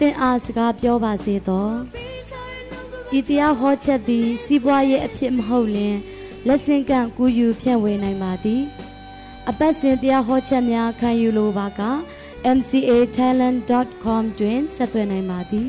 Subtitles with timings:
[0.00, 1.68] သင်အားစကားပြောပါစေသော
[3.18, 5.96] ဤတရားဟောချက်သည် စီးပွားရေးအဖြစ်မဟုတ်လျင်
[6.46, 8.62] လက်ဆင့်ကန့်ကူးယူဖြန့်ဝေနိုင်ပါသည်
[9.48, 11.80] အပတ်စဉ်တရားဟောချက်များခံယူလိုပါက
[12.56, 15.66] mcatalent.com တွင်ဆက်သွယ်နိုင်ပါသည်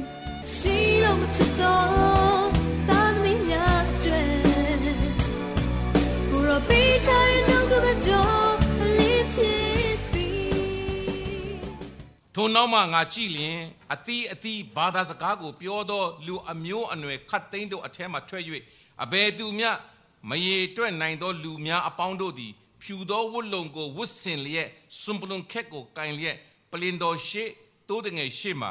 [0.55, 1.85] ရှိလို့မဖြစ်တော့
[2.89, 4.21] တာသမီးများတွေ
[6.29, 7.46] ဘုရောပေးထားတဲ့
[12.39, 13.59] ထိုနောက်မှငါကြည့်လျင်
[13.93, 18.43] အသီးအသီးဘာသာစကားကို ပြောသောလူအမျိုးအနွယ်ခတ်သိမ်းတို့အထက်မှထွက်၍
[19.03, 19.69] အဘယ်သူမျှ
[20.29, 24.69] မရေတွက်နိုင်သောလူများအပေါင်းတို့သည် ဖြူသောဝတ်လုံကိုဝတ်ဆင်လျက်
[25.01, 26.37] စွန်ပလွန်ခက်ကိုကင်လျက်
[26.71, 27.43] ပလင်တော်ရှိ
[27.87, 28.67] တိုးတငယ်ရှိမှ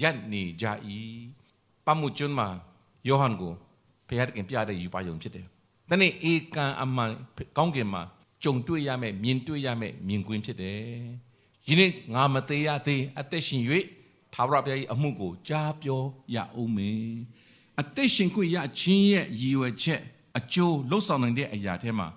[0.00, 0.64] ရပ်နေကြ၏
[1.86, 2.48] ပမှုကျွန်းမှာ
[3.08, 3.52] ယောဟန်ကို
[4.08, 5.46] ဖျားခင်ပြတဲ့ယူပါယုံဖြစ်တယ်။
[5.90, 7.12] တနေ့ဧကန်အမှန်
[7.56, 8.02] ကောင်းကင်မှာ
[8.42, 11.04] ကြုံတွေ့ရမယ်မြင်တွေ့ရမယ်မြင်ကွင်းဖြစ်တယ်။
[11.68, 13.62] ယနေ့ငါမသေးရသေးအသက်ရှင်၍
[14.34, 16.02] သာဝရဘုရား၏အမှုကိုကြားပြော
[16.34, 16.90] ရအောင်မေ။
[17.80, 20.00] အသက်ရှင်ခွင့်ရခြင်းရဲ့ရည်ရွယ်ချက်
[20.38, 22.08] အကျိုးလှုပ်ဆောင်နိုင်တဲ့အရာထဲမှာ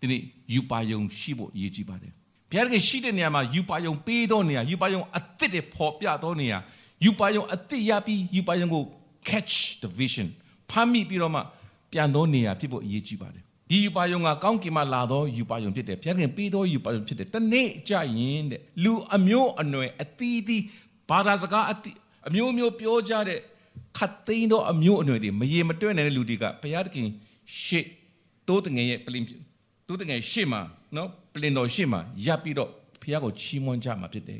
[0.00, 0.22] ဒီနေ့
[0.54, 2.12] ယူပါယုံရှိဖို့အရေးကြီးပါတယ်။
[2.50, 6.58] ဘုရားခင်ရှိတဲ့နေရာမှာယူပါယုံပေးသောနေရာယူပါယုံအသစ်တွေပေါ်ပြသောနေရာ
[7.04, 8.84] ယူပါယုံအသစ်ရပြီးယူပါယုံကို
[9.28, 10.28] catch the vision
[10.70, 11.40] ဖမ်းမိပြီးတော့မှ
[11.92, 20.62] ပြန်သောနေရာဖြစ်ဖို့အရေးကြီးပါတယ် ဒီယူပါယုံကကောင်းကင်မှာလာသောယူပါယုံဖြစ်တယ်ဘုရားခင်ပေးသောယူပါယုံဖြစ်တယ်တနေ့ကြရင်တဲ့လူအမျိုးအနွယ်အသီးသီး
[21.10, 21.96] ဘာသာစကားအသီး
[22.28, 23.40] အမျိုးမျိုးပြောကြတဲ့
[23.98, 27.06] ခတ်သိမ်းသောအမျိုးအနွယ်တွေမရေမတွက်နိုင်တဲ့လူတွေကဘုရားသခင်
[27.62, 27.84] ရှေ့
[28.48, 29.24] တိုးတငယ်ရဲ့ပလင်
[29.88, 30.60] တိုးတငယ်ရှေ့မှာ
[30.96, 32.70] နော်ပလင်တော်ရှေ့မှာရပ်ပြီးတော့
[33.02, 34.38] ဘုရားကိုချီးမွမ်းကြမှာဖြစ်တယ်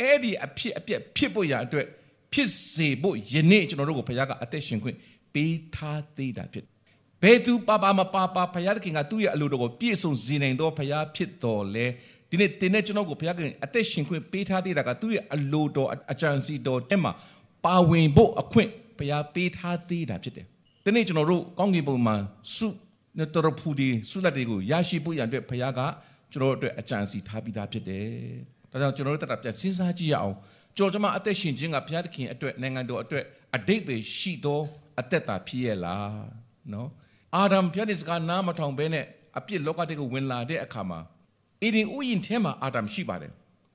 [0.00, 1.86] အဲ့ဒီအဖြစ်အပျက်ဖြစ်ဖို့ရအတွက်
[2.32, 4.96] ဖြစ်စေဖို့ယနေ့ကျွန်တော်တို့ကိုဘုရားကအသက်ရှင်ခွင့်
[5.34, 6.66] ပေးထားသေးတာဖြစ်
[7.24, 11.86] ဘယ်သူပါပါမပါပါဘုရားသခင်ကသူ့ရဲ့အလိုတော်ကိုပြည့်စုံစေနိုင်သောဘုရားဖြစ်တော်လဲ
[12.30, 17.12] ဒီနေ့တင်းနဲ့ကျွန်တော်ကိုဘုရားကအသက်ရှင်ခွင့်ပေးထားသေးတာကသူ့ရဲ့အလိုတော်အကြံစီတော်တဲ့မှာ
[17.64, 20.46] ပါဝင်ဖို့အခွင့်ဘုရားပေးထားသေးတာဖြစ်တယ်
[20.84, 22.16] ဒီနေ့ကျွန်တော်တို့ကောင်းကင်ဘုံမှာ
[22.54, 22.66] စု
[23.18, 25.80] နဲ့တော်ဖူဒီဆုလက်တွေကိုရရှိဖို့ရန်အတွက်ဘုရားက
[26.32, 28.06] ကျွန်တော်တို့အတွက်အကြံစီထားပြီးသားဖြစ်တယ်
[28.70, 30.36] ဒါကြောင့်ကျွန်တော်တို့တက်တာပြန်စဉ်းစားကြည့်ရအောင်
[30.76, 33.24] ကြော်ကြမအသက်ရှင်ခြင်းကဘုရားသခင်အတွက်နိုင်ငံတော်အတွက်
[33.56, 34.60] အတိတ်ပဲရှိသော
[35.00, 36.12] အသက်တာဖြစ်ရဲ့လား
[36.72, 36.88] နော်
[37.36, 39.04] အာဒမ်ဘုရားဒီစကားနားမထောင်ဘဲနဲ့
[39.38, 41.00] အပြစ်လောကတိကိုဝင်လာတဲ့အခါမှာ
[41.62, 43.32] အေဒင်ဥယျင်ထဲမှာအာဒမ်ရှိပါတယ်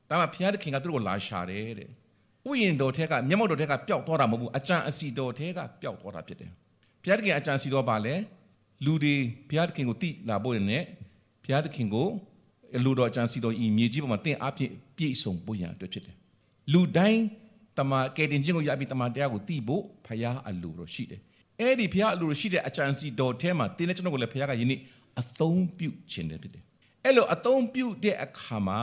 [0.09, 1.89] ဒါမှဘုရားသခင်ကသူတို့ကိုလာရှာတယ်တဲ့
[2.49, 6.51] ဥယျင်တော်ထဲကမျက်မှောက်တော်ထဲကပျောက်သွားတာမဟုတ်ဘူးအကြံအစီတော်ထဲကပျောက်သွားတာဖြစ်တယ်
[7.03, 8.15] ဘုရားသခင်အကြံစီတော်ပါလဲ
[8.85, 9.15] လူတွေ
[9.49, 10.83] ဘုရားသခင်ကိုတိလာဖို့နဲ့
[11.43, 12.07] ဘုရားသခင်ကို
[12.85, 16.15] လူတော်အကြံစီတော်ဤမြေကြီးပေါ်မှာတင့်အပြည့်ပြည့်စုံဖို့ရန်အတွက်ဖြစ်တယ်
[16.73, 17.21] လူတိုင်း
[17.77, 21.21] တမန်ကယ်တင်ခြင်းကိုရပြီးတမန်တရားကိုသိဖို့ဖရားအလိုတော်ရှိတယ်။
[21.59, 24.79] အဲ့ဒီဖရားအလိုတော်ရှိတဲ့အကြံစီတော်ထဲမှာတင်းတဲ့ကျွန်တော်ကိုလည်းဖရားကယနေ့
[25.21, 26.63] အသုံးပြုခြင်းတယ်ဖြစ်တယ်။
[27.05, 28.81] အဲ့လိုအသုံးပြုတဲ့အခါမှာ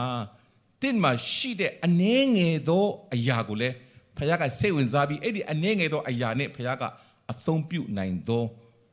[0.81, 3.75] တင်းမှာရှိတဲ့အနှဲငယ်သောအရာကိုလည်း
[4.17, 6.83] ဖရားကစိတ်ဝင်စားပြီးအဲ့ဒီအနှဲငယ်သောအရာနဲ့ဖရားက
[7.31, 8.43] အသုံးပြုနိုင်သော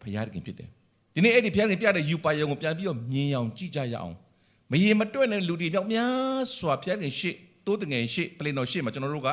[0.02, 0.68] ဖရားခင်ဖြစ်တယ်။
[1.14, 4.14] ဒီနေ့အဲ့ဒီဖရားခင်ပြတဲ့ယူပါယုံကိုပြန်ပြီးတော့မြင်အောင်ကြည့်ကြရအောင်။
[4.70, 7.34] မရေမတွက်တဲ့လူတွေမြောက်များစွာဖရားခင်ရှေ့
[7.66, 9.28] တိုးတငယ်ရှေ့ပလင်တော်ရှေ့မှာကျွန်တော်တို့က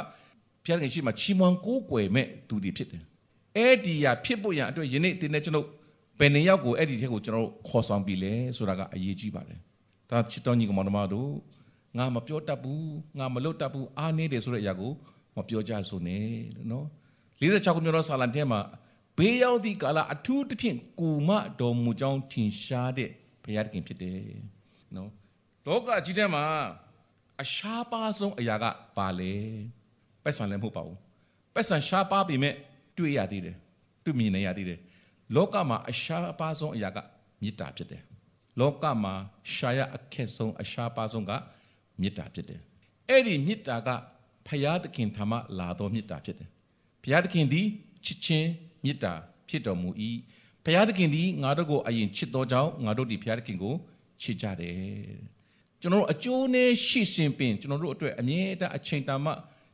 [0.65, 3.03] ဖျားငယ်ရှေ့မှာချီးမွမ်းကိုးကွယ်မဲ့သူတွေဖြစ်တယ်။
[3.57, 5.67] အဲ့ဒီရဖြစ်ဖို့ရန်အတွက်ယနေ့တင်တဲ့ကျွန်တော်
[6.19, 9.59] ဘယ်နှစ်ယောက်ကိုအဲ့ဒီထက်ကိုကျွန်တော်တို့ခေါ်ဆောင်ပြီလဲဆိုတာကအရေးကြီးပါတယ်။
[10.09, 11.31] ဒါချစ်တော်ညီကောင်မတို့
[11.97, 14.91] ငါမပြောတတ်ဘူးငါမလုပ်တတ်ဘူးအားနေတယ်ဆိုတဲ့အရာကို
[15.35, 16.25] မပြောကြစို့နဲ့
[16.71, 16.85] နော်။
[17.39, 18.59] 46ခုမြောက်သောဆာလံထဲမှာ
[19.17, 21.29] ဘေးရောက်သည့်ကာလအထူးသဖြင့်ကူမ
[21.59, 23.09] တော်မူကြောင်းထင်ရှားတဲ့
[23.43, 24.19] ဘုရားသခင်ဖြစ်တယ်။
[24.95, 25.09] နော်။
[25.65, 26.43] လောကကြီးထဲမှာ
[27.41, 28.65] အရှားပါဆုံးအရာက
[28.97, 29.35] ပါလေ
[30.23, 30.97] ပတ်စံလည်းမဟုတ်ပါဘူး
[31.53, 32.55] ပတ်စံရှားပါပြီမဲ့
[32.97, 33.55] တွေ့ရသေးတယ်
[34.03, 34.79] တွေ့မြင်နေရသေးတယ်
[35.35, 36.97] လောကမှာအရှားပါဆုံးအရာက
[37.41, 38.01] မေတ္တာဖြစ်တယ်
[38.59, 39.13] လောကမှာ
[39.53, 41.31] ရှားရအခက်ဆုံးအရှားပါဆုံးက
[42.01, 42.61] မေတ္တာဖြစ်တယ်
[43.09, 43.89] အဲ့ဒီမေတ္တာက
[44.47, 46.49] ဖယားသခင်ထမလာတော်မေတ္တာဖြစ်တယ်
[47.03, 47.67] ဖယားသခင်သည်
[48.05, 48.49] ချစ်ချင်း
[48.83, 49.13] မေတ္တာ
[49.49, 49.89] ဖြစ်တော်မူ၏
[50.65, 53.75] ဖယားသခင်သည်ငါတို့ကိုအရင်ချစ်တော်ကြောင့်ငါတို့ဒီဖယားသခင်ကို
[54.21, 54.77] ချစ်ကြတယ်
[55.81, 59.31] ကျွန်တော်တို့အကျိုးနဲ့ရှိစဉ်ပင်ကျွန်တော်တို့အတွက်အမြဲတမ်းအချိန်တန်မှ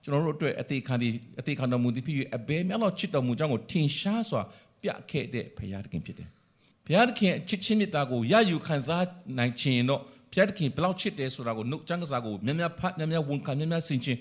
[0.07, 1.09] ကျွန်တော်တို့အတွက်အသေးခံဒီ
[1.39, 4.41] အသေးခံတော်မူသည်ဖြစ်၍အဘယ်များတော့ချစ်တော်မူကြောင်းကိုထင်ရှားစွာ
[4.81, 6.29] ပြခဲ့တဲ့ဘုရားသခင်ဖြစ်တယ်။
[6.85, 9.05] ဘုရားသခင်ချစ်ချင်းမြတ်တာကိုရယူခံစား
[9.37, 10.01] နိုင်ခြင်းတော့
[10.31, 14.17] ဘုရားသခင်ဘယ်လောက်ချစ်တယ်ဆိုတာကိုနှုတ်ချမ်းကစားကိုများများဖတ်များများဝန်ခံများများဆင်ခြင်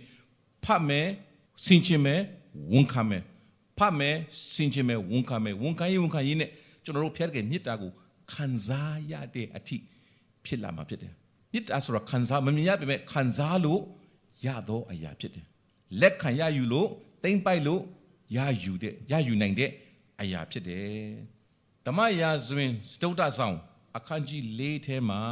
[0.65, 1.07] ဖတ်မယ်
[1.67, 2.21] ဆင်ခြင်မယ်
[2.73, 3.23] ဝန်ခံမယ်
[3.79, 4.15] ဖတ်မယ်
[4.55, 6.51] စင်ကြင်မယ်ဝန်ခံမယ်ဝန်ခံရေးဝန်ခံရေးနဲ့
[6.85, 7.91] ကျွန်တော်တို့ဖျက်တဲ့မြစ်တာကို
[8.33, 9.77] ခံစားရတဲ့အထိ
[10.45, 11.13] ဖြစ်လာမှာဖြစ်တယ်
[11.53, 13.81] မြစ်တာဆိုတော့ခံစားမမြင်ရပေမဲ့ခံစားလို့
[14.47, 15.47] ရတော့အရာဖြစ်တယ်
[16.01, 16.89] လက်ခံရယူလို့
[17.23, 17.83] တိမ့်ပိုက်လို့
[18.37, 19.71] ရယူတဲ့ရယူနိုင်တဲ့
[20.21, 21.01] အရာဖြစ်တယ်
[21.87, 23.57] ဓမ္မရာဇဝင်စတုဒ္ဒဆောင်
[23.97, 25.23] အခန်းကြီး၄ထဲမှာ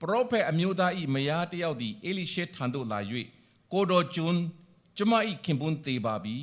[0.00, 3.00] ပရောဖက်အမျိုးသားဤမယားတယောက်သည်အေလိရှေထံသို့လာ၍
[3.72, 4.40] ကိုတော်ကျွန်း
[4.96, 6.38] ကျမဤခင်ပွန်းသေးပါပြီ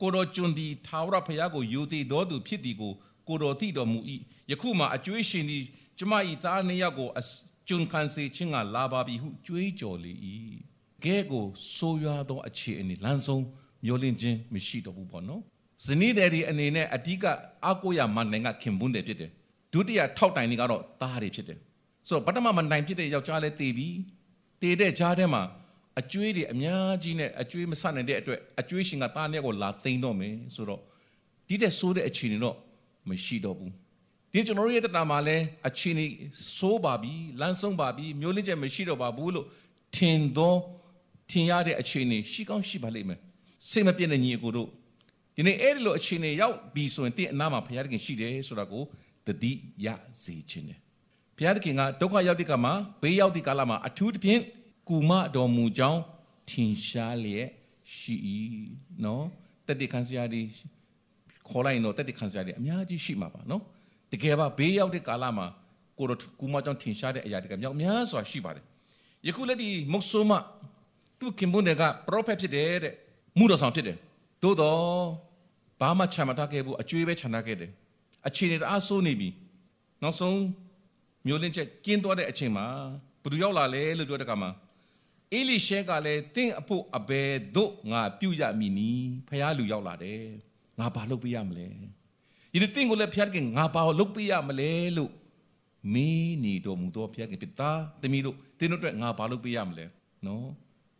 [0.00, 2.92] ကိုတော်ကျွန်းသည်ထာဝရဘုရားကိုယိုသေးတော်သူဖြစ်သည်ကို
[3.28, 3.98] ကိုတော်သိတော်မူ၏
[4.50, 5.64] ယခုမှအကျွေးရှင်သည်
[5.98, 7.28] ကျမဤသားနှစ်ယောက်ကိုအစ
[7.68, 10.12] ကျွန်းခံစေခြင်းကလာပါပြီဟုကြွေးကြော်လေ၏
[11.04, 11.44] ကဲကို
[11.76, 13.44] ဆိုးရွားသောအခြေအနေလမ်းဆုံး
[13.86, 15.40] မျိုးလင့်ခြင်းမရှိတော့ဘူးပေါ့နော်
[15.86, 17.24] ဇနီးတဲ့ဒီအနေနဲ့အဓိက
[17.68, 19.30] အကိုရမန်နိုင်ကခင်ပွန်းတယ်ဖြစ်တယ်
[19.72, 21.58] ဒုတိယထောက်တိုင်တွေကတော့သားတွေဖြစ်တယ်
[22.08, 23.96] ဆိုတော့ပထမမနိုင်ဖြစ်တဲ့ယောက်ျားလည်းတည်ပြီး
[24.62, 25.42] တည်တဲ့ကြားထဲမှာ
[26.00, 30.80] အကျွေးတွေအများကြီးနဲ့အကျွေးမဆနိုင်တဲ့အတွက်အကျွေးရှင်ကသားနဲ့ကိုလာသိမ်းတော့မယ်ဆိုတော့
[31.48, 32.56] ဒီတဲ့ဆိုးတဲ့အခြေအနေတော့
[33.08, 33.72] မရှိတော့ဘူး
[34.32, 35.36] ဒီကျွန်တော်တို့ရဲ့တတာမှာလဲ
[35.68, 36.06] အခြေအနေ
[36.58, 39.46] ဆိုးပါပြီလမ်းဆုံးပါပြီမျိုးလင့်ချက်မရှိတော့ပါဘူးလို့
[39.96, 40.54] ထင်သော
[41.30, 43.20] ထင်ရတဲ့အခြေအနေရှိကောင်းရှိပါလိမ့်မယ်
[43.70, 44.68] စိတ်မပြည့်တဲ့ညီအကိုတို့
[45.36, 48.82] ဒီနေ့အဲ့ဒီလိုအခြေအနေရောက်ပြီဆိုရင်တင့်အနာမှာဘုရားသခင်ရှိတယ်ဆိုတာကို
[49.26, 49.52] တတိ
[49.84, 49.86] ယ
[50.22, 50.78] စေခြင်းတယ်
[51.36, 52.72] ဘုရားသခင်ကဒုက္ခရောက်တဲ့ကမှာ
[53.02, 54.40] ဘေးရောက်တဲ့ကာလမှာအထူးသဖြင့်
[54.88, 56.00] ကုမတော်မူကြောင်း
[56.50, 57.48] ထင်ရှားလျက်
[57.96, 58.14] ရှိ၏
[59.04, 59.24] နော်
[59.66, 60.42] တက်တဲ့ခံစရာတွေ
[61.48, 63.62] ခေါ်လိုက်ရင်တော့တက်တဲ့ခံစရာတွေအများကြီးရှိမှာပါနော်
[64.12, 65.46] တကယ်ပါဘေးရောက်တဲ့ကာလမှာ
[65.98, 68.64] ကိုတော်ကုမကြောင့်ထင်ရှားတဲ့အရာတွေကမြောက်များစွာရှိပါတယ်
[69.26, 70.32] ယခုလက်ဒီမုတ်ဆိုးမ
[71.20, 72.94] သူခင်ပွန်းတွေကပရောဖက်ဖြစ်တယ်တဲ့
[73.38, 73.96] မှုတော်ဆောင်ဖြစ်တယ်
[74.42, 74.84] သို့တော့
[75.80, 77.70] ဘာမှချမ်းမထားခဲ့ဘူးအကျွေးပဲချမ်းထားခဲ့တယ်
[78.26, 79.28] အခြေအနေတအားဆိုးနေပြီ
[80.02, 80.38] နောက်ဆုံး
[81.26, 82.66] မျိုးလင့်ချက်ကင်းသွားတဲ့အချိန်မှာ
[83.22, 84.50] ဘသူရောက်လာလဲလို့ပြောတဲ့ကမှာ
[85.32, 88.90] အေလိရှဲကလည်းတင့်အဖို့အဘယ်သို့ငါပြုတ်ရမည်နီ
[89.28, 90.24] ဖះလူရောက်လာတယ်
[90.78, 91.68] ငါဘာလုပ်ပေးရမလဲ
[92.52, 95.12] ဒီတင့်ကိုလည်းဖះကငါဘာလုပ်ပေးရမလဲလို့
[95.94, 97.70] မင်းနေတော်မူသောဖះကပြတာ
[98.02, 99.84] တမီးတို့တင်းတို့အတွက်ငါဘာလုပ်ပေးရမလဲ
[100.26, 100.46] နော်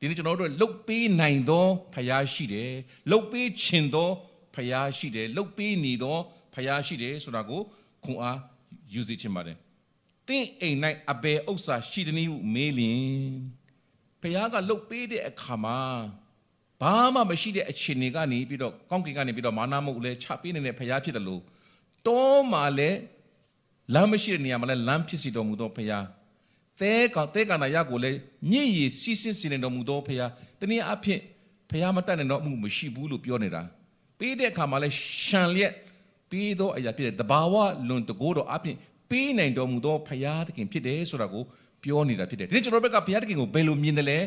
[0.00, 2.72] ဒီနေ့ကျွန်တော်တို့လှုပ်ပေးနိုင်သောဖះရှိတယ်
[3.10, 4.08] လှုပ်ပေးခြင်းသော
[4.54, 6.16] ဖះရှိတယ်လှုပ်ပေးနေသော
[6.54, 7.60] ဖះရှိတယ်ဆိုတာကို
[8.04, 8.38] ခွန်အား
[8.94, 9.56] ယူစေချင်ပါတယ်
[10.28, 10.78] တင့်အိမ်၌
[11.12, 13.04] အဘယ်ဥစ္စာရှိသည်နည်းဟုမေးလျင်
[14.20, 15.78] ဖះကလှုပ်ပေးတဲ့အခါမှာ
[16.80, 21.42] ဘာမှမရှိတဲ့အခြေအနေကနေပြီးတော့ကောင်းကင်ကနေပြီးတော့မာနမုတ်လဲချပေးနေတဲ့ဖះဖြစ်တယ်လို့
[22.06, 22.90] တောမှာလဲ
[23.94, 25.92] လမ်းမရှိတဲ့နေရာမှာလဲလမ်းဖြစ်စီတော်မူသောဖះ
[26.80, 28.18] သဲကောင်သဲကနာရကိုလည်း
[28.50, 30.30] ညစ်ရည်စီးဆင်းစီနေတော်မူသောဖခင်
[30.60, 31.20] တနည်းအားဖြင့်
[31.70, 33.62] ဖခင်မတတ်နိုင်တော့မှုမရှိဘူးလို့ပြောနေတာ
[34.18, 35.72] ပေးတဲ့အခါမှာလည်းရှံလျက်
[36.30, 37.54] ပေးသောအရာဖြစ်တဲ့တဘာဝ
[37.88, 38.76] လွန်တကိုးတော်အပြင်
[39.10, 41.42] ပေးနိုင်တော်မူသောဖခင်သခင်ဖြစ်တယ်ဆိုတာကို
[41.84, 44.18] ပြောနေတာဖြစ်တယ်ဒီနေ့ကျွန်တော်ဘက်ကဖခင်သခင်ကိုဘယ်လိုမြင်တယ်လဲ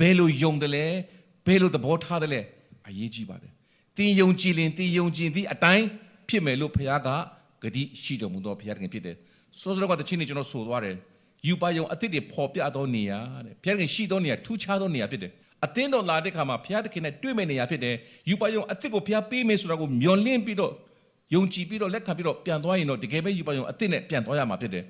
[0.00, 0.84] ဘယ်လိုယုံတယ်လဲ
[1.46, 2.40] ဘယ်လိုသဘောထားတယ်လဲ
[2.88, 3.52] အရေးကြီးပါတယ်
[3.96, 5.86] တင်ယုံကြည်ရင်တင်ယုံကြည်သည့်အတိုင်း
[6.28, 7.10] ဖြစ်မယ်လို့ဖခင်က
[7.62, 9.16] ဂတိရှိတော်မူသောဖခင်သခင်ဖြစ်တယ်
[9.60, 10.96] ဆိုဆိုတော့တချင်းနေကျွန်တော်ဆိုသွားတယ်
[11.48, 15.32] ယူပါယုံအသစ်တွေပေါ်ပြသောနေရာတဲ့ဘုရားခင်ရှိသောနေရာထူးခြားသောနေရာဖြစ်တယ်
[15.64, 17.94] အသင်းတော်လာတဲ့ခါမှာဘုရားသခင်နဲ့တွေ့မဲ့နေရာဖြစ်တယ်
[18.30, 20.72] ယူပါယုံအသစ်ကိုဘုရားပေးမယ်ဆိုတာကိုမျှော်လင့်ပြီးတော့
[21.34, 24.84] ယုံကြည်ပြီးတော့လက်ခံပြီးတော့ပြန်သွားရင်တော့တကယ်ပဲယူပါယုံအသစ်နဲ့ပြန်သွားရမှာဖြစ်တယ်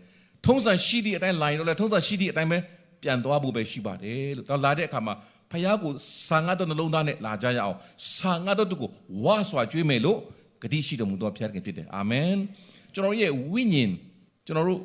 [0.46, 2.58] ထုံးစံရှိသည့်အတိုင်းလာရင်တော့လည်းထုံးစံရှိသည့်အတိုင်းပဲ
[3.02, 5.14] ပြန်သွားဖို့ပဲရှိပါတယ်လို့တော့လာတဲ့အခါမှာ
[5.50, 5.92] ဖခင်ကို
[6.28, 7.76] စာငတ်တော်နှလုံးသားနဲ့လာကြရအောင်
[8.16, 8.90] စာငတ်တော်တို့ကို
[9.24, 10.18] ဝါစွာကြွေးမယ်လို့
[10.62, 12.34] ဂတိရှိတော်မူသောဘုရားခင်ဖြစ်တယ်အာမင်
[12.94, 13.90] ကျွန်တော်ရဲ့ဝိညာဉ်
[14.46, 14.80] ကျွန်တော်တို့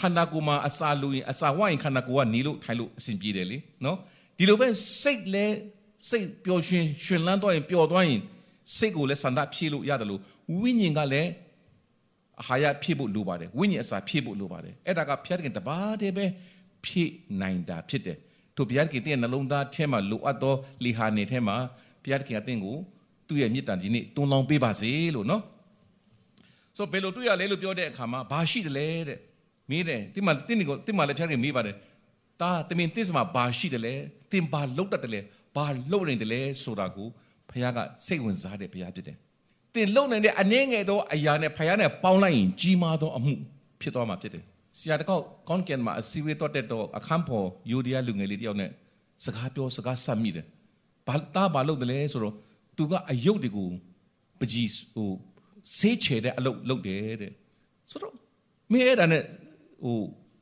[0.00, 3.96] ခန္ဓာကိုယ်မှာအစာလူရင်အစာဝရင်ခန္ဓာကိုယ်ကနေလို့ထိုင်လို့အဆင်ပြေတယ်လေနော်
[4.38, 4.66] ဒီလိုပဲ
[5.02, 5.46] စိတ်လဲ
[6.10, 8.20] စိတ်ပျော်ရွှင်ရွှင်လန်းသွားရင်ပျော်သွားရင်
[8.76, 10.20] စိတ်ကိုလည်းစန္ဒဖြည့်လို့ရတယ်လို့
[10.60, 11.30] ဝိညာဉ်ကလည်း
[12.40, 16.26] အာဟာရဖြည့်ဖို့လိုပါတယ်ဝိညာဉ်အစာဖြည့်ဖို့လိုပါတယ်အဲ့ဒါကဖျားတဲ့တပါးတည်းပဲ
[16.84, 18.18] ဖြည့်နိုင်တာဖြစ်တယ်
[18.56, 21.56] တို့ဘုရားခင်တဲ့နှလုံးသားထဲမှာလိုအပ်သောလီဟာနေထဲမှာ
[22.02, 22.76] ဘုရားခင်အသင်ကို
[23.28, 25.42] သူ့ရဲ့မြစ်တန်ဒီနေ့တွန်းလောင်းပေးပါစေလို့နော်
[26.76, 29.18] ဆိုဘယ်လိုတွေ့ရလဲလို့ပြောတဲ့အခါမှာဘာရှိတယ်လဲတဲ့
[29.70, 31.76] မေးတယ်တိမတင်းကိုတိမလည်းဖျားခင်မေးပါတယ်
[32.40, 33.94] တာတမင်တစ်စမှာဘာရှိတယ်လဲ
[34.32, 35.20] တင်ဘာလောက်တတ်တယ်လဲ
[35.56, 37.08] ဘာလောက်နေတယ်လဲဆိုတာကို
[37.50, 39.16] ဖခင်ကစိတ်ဝင်စားတဲ့ဖခင်ဖြစ်တယ်
[39.74, 43.34] တင်လုံနိုင်တဲ့အနှဲငယ်သောအရာနဲ့ဖခင်နဲ့ပေါင်းလိုက်ရင်ကြီးမားသောအမှု
[43.80, 44.44] ဖြစ်သွားမှာဖြစ်တယ်
[44.78, 48.70] ဆရာတကောက်ကောင်းကင်မှာအစီဝေးတော့တဲ့တော့အခန်းဖော်ယူဒီယာလူငယ်လေးတယောက်နဲ့
[49.24, 50.46] စကားပြောစကားဆက်မိတယ်
[51.06, 52.34] ဘာတာဘာလုပ်တယ်လဲဆိုတော့
[52.76, 53.68] သူကအယုတ်တွေကို
[54.40, 55.10] ပကြီးဟို
[55.78, 57.32] ဆေးချေတဲ့အလုပ်လုပ်တယ်တဲ့
[57.90, 58.14] ဆိုတော့
[58.72, 59.22] မင်းအဲ့ဒါနဲ့
[59.83, 59.99] ဟို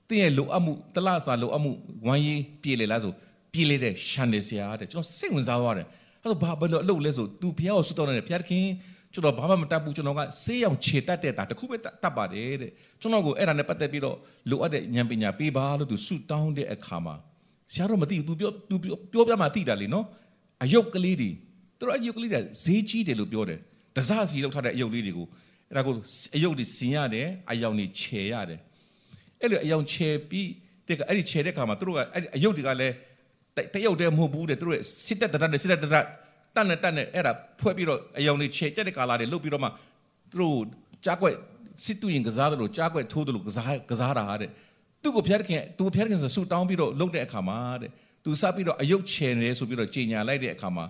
[0.09, 1.71] တင်းရဲ့လိုအပ်မှုတလစာလိုအပ်မှု
[2.07, 3.13] ဝမ်းရေးပြေလေလားဆို
[3.53, 5.87] ပြေလေတဲ့ရှန်တယ်ဆရာတဲ့ကျွန်တော်စိတ်ဝင်စားသွားတယ်
[6.21, 8.65] အဲ့တော့ဘာဘယ်လိုအလုပ်လဲဆို तू ဖះကိုဆွတ်တော့တယ်ဖះတခင်
[9.13, 12.71] ကျွန်တော်ဘာမှမတတ်ဘူးကျွန်တော်ကဆေးရောင်ခြေတက်တဲ့တာတခုပဲတတ်ပါတယ်တဲ့
[13.01, 14.17] ကျွန်တော်ကိုအဲ့ဒါနဲ့ပတ်သက်ပြီးတော့
[14.49, 17.15] လိုအပ်တဲ့ဉာဏ်ပညာပေးပါလို့ तू ဆုတောင်းတဲ့အခါမှာ
[17.71, 20.05] ဆရာတော့မသိဘူး तू ပြော तू ပြောပြမှသိတာလေနော်
[20.63, 21.29] အယုတ်ကလေးတွေ
[21.77, 23.59] သူတို့အယုတ်ကလေးတွေဈေးကြီးတယ်လို့ပြောတယ်
[23.95, 25.27] တစစီလောက်ထားတဲ့အယုတ်လေးတွေကို
[25.69, 25.93] အဲ့ဒါကို
[26.35, 28.59] အယုတ်တွေစင်ရတယ်အယောင်တွေခြေရတယ်
[29.40, 30.48] အဲ့လိုအယောင်ခြေပြီး
[30.88, 32.94] တဲ့ကအဲ့ဒီခြေတဲ့ခါမှာသူတို့ကအဲ့ဒီအယုတ်တွေကလည်း
[33.74, 36.06] တရုတ်တည်းမဟုတ်ဘူးတဲ့သူတို့စစ်တက်တက်စစ်တက်တက်
[36.56, 39.68] တန်နဲ့တန်နဲ့အဲ့ဒါဖွဲ့ပြီးတော့အယောင်တွေခြေကျက်တဲ့ကာလာတွေလုတ်ပြီးတော့မှ
[40.30, 40.58] သူတို့
[41.04, 41.34] ကြားကွက်
[41.84, 44.50] စစ်တူရင်ကစားတယ်လို့ကြားကွက်ထိုးတယ်လို့ကစားကစားတာတဲ့
[45.02, 47.90] သူ့ကိုဖျက်ခင်သူဖျက်ခင်ဆိုဆူတောင်းပြီးတော့လုတ်တဲ့အခါမှာတဲ့
[48.24, 50.84] သူစပြီးတော့အယုတ်ချယ်နေဆိုပြီးတော့ကြေညာလိုက်တဲ့အခါမှာ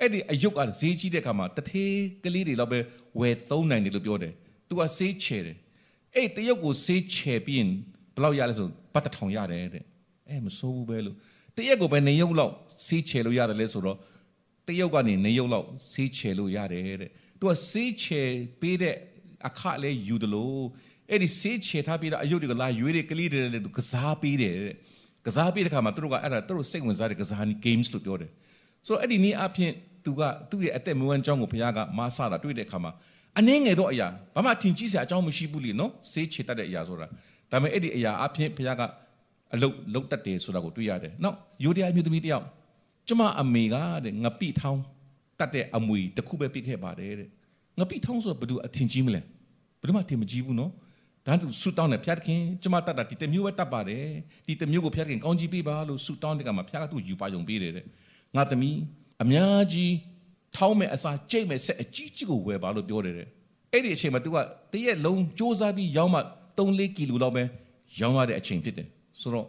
[0.00, 1.94] အဲ့ဒီအယုတ်ကဈေးကြီးတဲ့အခါမှာတထေး
[2.24, 2.78] ကလေးတွေတော့ပဲ
[3.20, 4.32] ဝယ်သုံးနိုင်တယ်လို့ပြောတယ်
[4.68, 5.56] သူကဈေးချယ်တယ်
[6.16, 7.70] အဲ့တရုတ်ကိုဈေးချယ်ပြီးရင်
[8.14, 9.84] ဘယ်လောက်ရလဲဆိုပတ်တထောင်ရတယ်တဲ့
[10.28, 11.16] အဲမစိုးဘူးပဲလို့
[11.56, 12.52] တရက်ကိုပဲနေရုပ်လောက်
[12.86, 13.98] ဈေးချယ်လို့ရတယ်လဲဆိုတော့
[14.68, 18.28] တရုတ်ကနေနေရုပ်လောက်ဈေးချယ်လို့ရတယ်တဲ့သူကဈေးချယ်
[18.60, 18.96] ပေးတဲ့
[19.48, 20.64] အခလဲယူတယ်လို့
[21.10, 24.76] အဲ့ဒီဈေးချယ်ထားပြီးတော့အယုတ်တွေကလာရွေးတွေကလေးတွေလည်းသူကစားပေးတယ်တဲ့
[25.26, 28.30] ကစားပေးတဲ့ခါမှာသူတို့ကအဲ့ဒါသူတို့စိတ်ဝင်စားတဲ့ကစားနီ games လို့ပြောတယ်
[28.86, 29.72] ဆိုတော့အဲ့ဒီနည်းအဖြစ်
[30.04, 32.92] သူကသူ့ရဲ့အသက်မွေးဝမ်းကြောင်းကိုဘုရားကမဆတာတွေ့တဲ့အခါမှာ
[33.38, 37.06] အနည်းငယ်သောအရာဘာမှထင်ကြီးစရာအကြောင်းမရှိဘူးလေနော်စေးချေတတ်တဲ့အရာဆိုတာ
[37.50, 38.82] ဒါပေမဲ့အဲ့ဒီအရာအဖြစ်ဘုရားက
[39.54, 42.44] အလုတ်လုတ်တတ်တယ်ဆိုတာကိုတွေ့ရတယ်နော်ယိုဒီယာမျိုးသမီးတယောက်
[43.08, 44.82] ကျမအမေကတဲ့ငပိထောင်း
[45.38, 47.28] တတ်တဲ့အမွေတစ်ခုပဲပြခဲ့ပါတယ်တဲ့
[47.78, 49.20] ငပိထောင်းဆိုဘယ်သူအထင်ကြီးမလဲ
[49.80, 50.70] ဘယ်သူမှထင်မကြီးဘူးနော်
[51.26, 54.06] ဒါသူဆူတောင်းတယ်ဖျားခင်ကျမတတ်တာဒီတမျိုးပဲတတ်ပါတယ်
[54.46, 57.84] ဒီတမျိုးကိုဖျားခင်ကောင်းကြီးပေးပါလို့ဆူတောင်းတဲ့ကမှာဖျားကသူ့ယူပါယုံပေးတယ်တဲ့
[58.36, 58.78] ငါသမီး
[59.22, 59.92] အများကြီး
[60.55, 63.27] ထောင်းမဲ့အစာကြိတ်မဲ့ဆက်အကြီးကြီးကိုဝယ်ပါလို့ပြောတယ်တဲ့
[63.71, 64.37] အဲ့ဒီအချိန်မှာ तू က
[64.73, 66.19] တရက်လုံးစူးစမ်းပြီးရောင်းမှ
[66.57, 67.43] 3-4ကီလိုလောက်ပဲ
[67.99, 68.87] ရောင်းရတဲ့အချိန်ဖြစ်တယ်
[69.19, 69.45] ဆိုတော့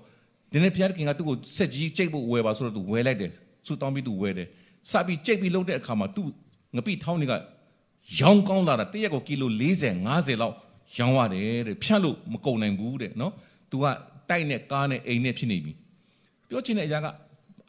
[0.52, 3.30] ဒီနေ့ဖျားခင်ကသူ့ကိုဆက်ကြီးကြိတ်ဖို့ဝယ်ပါဆိုတော့ तू ဝယ်လိုက်တယ်
[3.66, 4.48] ဆူတောင်းပြီး तू ဝယ်တယ်
[4.90, 6.22] စပြီးကြိတ်ပြီးလုပ်တဲ့အခါမှာ तू
[6.76, 7.34] ငပိထောင်းတွေက
[8.20, 10.54] ရောင်းကောင်းလာတာတရက်ကိုကီလို40 50လောက်
[10.96, 13.32] ရောင်းရတယ်တဲ့ဖြတ်လို့မကုန်နိုင်ဘူးတဲ့နော်
[13.70, 13.84] तू က
[14.30, 15.72] တိုက်နဲ့ကားနဲ့အိမ်နဲ့ဖြစ်နေပြီ
[16.48, 17.06] ပြောချင်တဲ့အရာက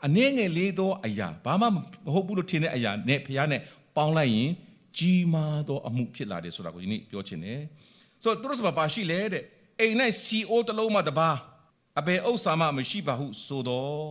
[0.07, 1.77] အနည်းငယ်လေးသောအရာဘာမှမ
[2.15, 3.61] ဟုတ်ဘူးလို့ထင်တဲ့အရာနဲ့ဖခင်နဲ့
[3.97, 4.51] ပေါင်းလိုက်ရင်
[4.99, 7.61] ကြီးမားသောအမှုဖြစ်လာတယ်ဆိုတာကိုဒီနေ့ပြောချင်တယ်
[8.23, 9.43] ဆိုတော့သူတို့စပါပါရှိလေတဲ့
[9.81, 11.31] အိမ်၌ CO တလုံးမှတပါ
[11.99, 14.11] အဘယ်ဥစ္စာမှမရှိပါဟုဆိုတော့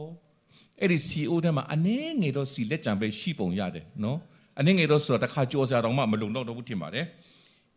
[0.82, 4.18] အဲ့ဒီ CO ထဲမှာအနည်းငယ်တော့စီလက်ကြံပဲရှိပုံရတယ်နော်
[4.60, 7.06] အနည်းငယ်တော့ဆိုတာတစ်ခါကြောစရာတော့မှမလုံတော့တော့ဘူးထင်ပါတယ်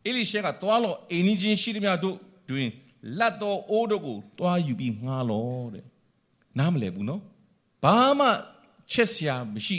[0.06, 2.16] အေလိရှေကသွားလို့အိမ်ကြီးချင်းရှိသမျှတို့
[2.50, 2.68] တွင်
[3.18, 5.85] လက်တော်အိုးတို့ကိုတွားယူပြီးငှားလို့တဲ့
[6.58, 7.23] နားမလဲဘူးနော်
[7.86, 8.26] ဘာမှ
[8.92, 9.78] ချက်စရာမရှိ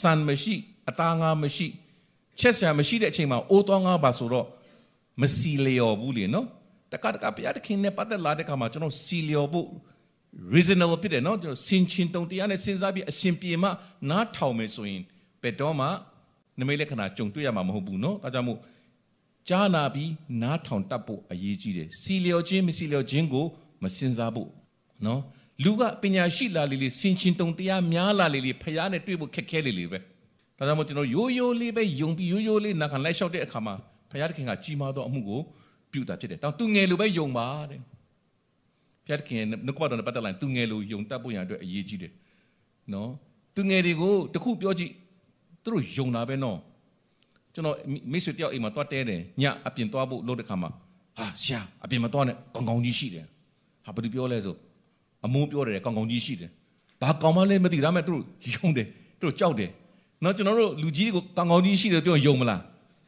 [0.00, 0.54] စံမရှိ
[0.88, 1.66] အသားငါမရှိ
[2.38, 4.46] ချက်စရာမရှိတဲ့အချိန်မှာအိုးသွားငါပါဆိုတော့
[5.20, 6.46] မစီလျော်ဘူးလေနော်
[6.92, 9.68] တကတကဘုရားသခင်နဲ့ပတ်သက်လာတဲ့ခါမှာကျွန်တော်စီလျော်ဖို့
[10.54, 13.68] reasonable ဖြစ်တယ်နော်ကျွန်တော်စင်ချင်းတုံတရားနဲ့စဉ်းစားပြီးအရှင်ပြေမှ
[14.10, 15.02] နားထောင်မယ်ဆိုရင်
[15.42, 15.86] ဘယ်တော့မှ
[16.58, 18.58] နမိတ်လက္ခဏာကြုံတွေ့ရမှာမဟုတ်ဘူးနော်ဒါကြောင့်မို့
[19.48, 20.10] ကြားနာပြီး
[20.42, 23.46] နားထောင်တတ်ဖို့အရေးကြီးတယ်စီလျော်ခြင်းမစီလျော်ခြင်းကို
[23.82, 24.48] မစင်စားဖို့
[25.06, 25.20] နော်
[25.64, 29.98] လူကပညာရှိလာလေလေစင်ချင်းတုံတရားများလာလေလေဖျားနဲ့တွေ့ဖို့ခက်ခဲလေလေပဲ
[30.58, 33.74] ဒါကြောင့်မို့ကျွန်တော်ရိုးရိုးလေးပဲယုံပြီးရိုးရိုးလေးနာခံလိုက်လျှောက်တဲ့အခါမှာ
[34.10, 35.40] ဖျားတခင်ကကြီးမားသောအမှုကို
[35.92, 37.80] ပြုတာဖြစ်တယ်တောင်သူငယ်လိုပဲယုံပါတဲ့
[39.06, 42.12] ဖျားတခင်နှုတ်ကပတ်တော်နဲ့ပတ်သက်လာရင်သူငယ်လိုယုံတတ်ဖို့ရန်အတွက်အရေးကြီးတယ်
[42.94, 43.10] နော်
[43.56, 44.92] သူငယ်တွေကိုတခုပြောကြည့်
[45.62, 46.58] သူတို့ယုံတာပဲနော်
[47.54, 47.76] ကျွန်တော်
[48.12, 50.70] မိတ်ဆွေတယောက်အိမ်မှာတွားတဲတယ်ညအပြင်တွားဖို့လို့တဲ့ခါမှာ
[51.18, 53.26] ဟာရှာအပြင်မှာတွားနေကောင်းကောင်းကြီးရှိတယ်
[53.84, 54.56] ဟာဘာလို့ပြောလဲဆို
[55.24, 56.50] အမိုးပြောတယ်ကောင်းကောင်းကြီးရှိတယ်
[57.02, 58.86] ဘာကောင်းမလဲမသိဒါမဲ့သူတို့ယုံတယ်
[59.20, 59.70] သူတို့ကြောက်တယ်
[60.24, 62.60] နော်ကျွန်တော်တို့လူကြီးတွေကိုကောင်းကောင်းကြီးရှိတယ်ပြောယုံမလား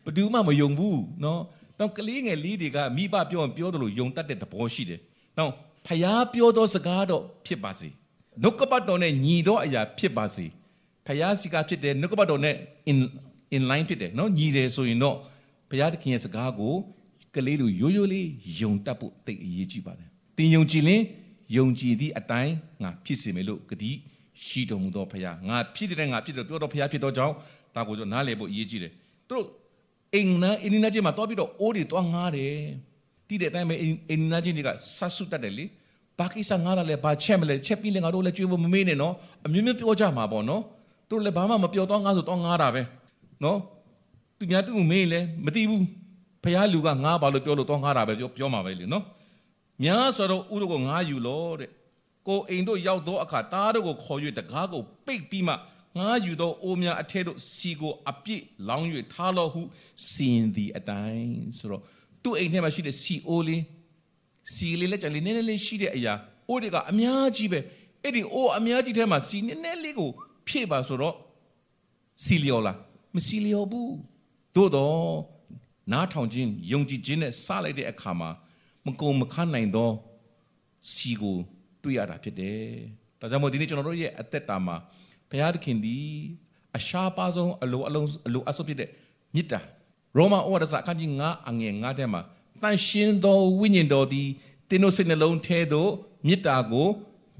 [0.04, 1.40] ဘယ်သူမှမယုံဘူးနော်
[1.78, 5.00] တော့ကလေးငယ်လေးတွေကမိဘပြောရင်ပြောတယ်လို့ယုံတတ်တဲ့သဘောရှိတယ်
[5.38, 5.50] နော်
[5.86, 7.88] ဖျားပြောသောစကားတော့ဖြစ်ပါစေ
[8.42, 10.46] နှုတ်ကပတ်တော်နဲ့ညီသောအရာဖြစ်ပါစေ
[11.06, 12.54] ဖျားစီကဖြစ်တယ်နှုတ်ကပတ်တော်နဲ့
[12.90, 12.98] in
[13.56, 15.16] in line ဖြစ်တယ်နော်ညီတယ်ဆိုရင်တော့
[15.70, 16.74] ဘုရားသခင်ရဲ့စကားကို
[17.34, 18.28] ကလေးလူရိုးရိုးလေး
[18.60, 21.02] ယုံတတ်ဖို့တိတ်အရေးကြီးပါတယ်တင်ယုံကြည်ရင်
[21.56, 23.92] ယုံကြည်သည့်အတိုင်းငါဖြစ်စေမယ်လို့ဂတိ
[24.44, 27.34] ရှိတော်မူသောဖခင်ငါဖြစ်တဲ့ငါဖြစ်တယ်ပြောတော့ဖခင်ဖြစ်တော့ကြောင့်
[27.74, 28.92] ဒါကိုတော့နားလည်ဖို့အရေးကြီးတယ်
[29.28, 29.46] သူတို့
[30.14, 32.54] အင်နာအင်းနာချင်းမှာတွားပြီးတော့အိုးတွေတွားငားတယ်
[33.28, 33.74] တိတဲ့အတိုင်းပဲ
[34.10, 35.64] အင်းနာချင်းတွေကဆတ်ဆုတတ်တယ်လေ
[36.18, 39.14] ဘာကိစ္စငားလာလဲဘာချက်မလဲချက်ပြီးလဲငါတို့လည်းကြွေးဖို့မမေးနဲ့နော်
[39.46, 40.62] အမျိုးမျိုးပြောကြမှာပေါ့နော်
[41.08, 42.82] သူတို့လည်းဘာမှမပြောတော့ငားဆိုတော့ငားတာပဲ
[43.44, 43.58] နော်
[44.38, 45.82] သူများသူ့မေးလဲမသိဘူး
[46.44, 49.04] ဖះလူကငားပါလို့ပြောလို့တော့ငားတာပဲပြောပြောမှာပဲလေနော်
[49.84, 51.70] များဆိုတော့ဥတို့ကိုငားယူလို့တဲ့
[52.28, 55.54] ကိုအိမ်တို့ရောက်သောအခါတားတို့ကိုခေါ်၍တကားကိုပိတ်ပြီးမှ
[55.98, 59.62] ငားယူသောအိုးများအထက်တို့စီကိုအပြည့်လောင်း၍ထားလို့ဟု
[60.10, 61.82] စီရင်သည်အတိုင်းဆိုတော့
[62.22, 63.62] သူ့အိမ်ထဲမှာရှိတဲ့စီအိုးလေး
[64.54, 66.14] စီလေးလက်ကြလေးနည်းနည်းလေးရှိတဲ့အရာ
[66.48, 67.60] အိုးတွေကအများကြီးပဲ
[68.02, 70.10] အဲ့ဒီအိုးအများကြီးထဲမှာစီနည်းနည်းလေးကို
[70.46, 71.14] ဖြည့်ပါဆိုတော့
[72.24, 72.76] စီလျော်လား
[73.14, 73.94] မစီလျော်ဘူး
[74.54, 75.10] သို့တော့
[75.92, 78.30] နားထောင်ခြင်းယုံကြည်ခြင်းနဲ့စလိုက်တဲ့အခါမှာ
[78.88, 79.90] မကုံမခန့်နိုင်သော
[80.92, 81.38] စီကို
[81.82, 82.62] တွေ့ရတာဖြစ်တယ်။
[83.20, 84.76] ဒါကြောင့်မို့ဒီနေ့ကျွန်တော်တို့ရဲ့အသက်တာမှာ
[85.30, 85.96] ဘုရားသခင်ဒီ
[86.76, 88.90] အရှားပါဆုံးအလိုအလုံးအလိုအဆုပ်ဖြစ်တဲ့
[89.34, 89.60] မေတ္တာ
[90.16, 92.22] ရောမဩဝါဒစာအခန်းကြီး9အငယ်9ထဲမှာ
[92.62, 94.28] တန်ရှင်သောဝိညာဉ်တော်သည်
[94.68, 95.90] တင်းတို့စိတ်နှလုံးထဲသို့
[96.26, 96.88] မေတ္တာကို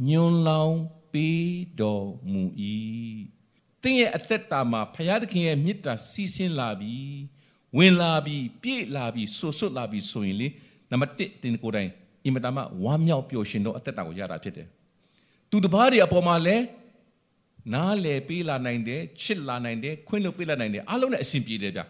[0.08, 0.78] ညွန်းလောင်း
[1.12, 1.48] ပေး
[1.80, 2.42] တော်မူ၏
[3.82, 7.16] တင်းရဲ့အသက်တာမှာဖခင်သခင်ရဲ့မေတ္တာစီးဆင်းလာပြီး
[7.76, 10.48] ဝင်လာပြီးပြည့်လာပြီးဆွဆွတ်လာပြီးဆိုရင်လေ
[10.90, 11.90] နံပါတ်1တင်းကိုယ်တိုင်
[12.24, 14.66] အင်မတန်မှဝမ်းမြောက်ပျော်ရွှင်သောအသက်တာကိုရတာဖြစ်တယ်
[15.50, 16.64] သူတစ်ပါးတွေအပေါ်မှာလည်း
[17.74, 21.82] နားလေပေးလာနိုင်တယ်ချစ်လာနိုင်တယ်ခွင့်လွှတ်ပေးလာနိုင်တယ်အားလုံးနဲ့အဆင်ပြေတယ်ဗျ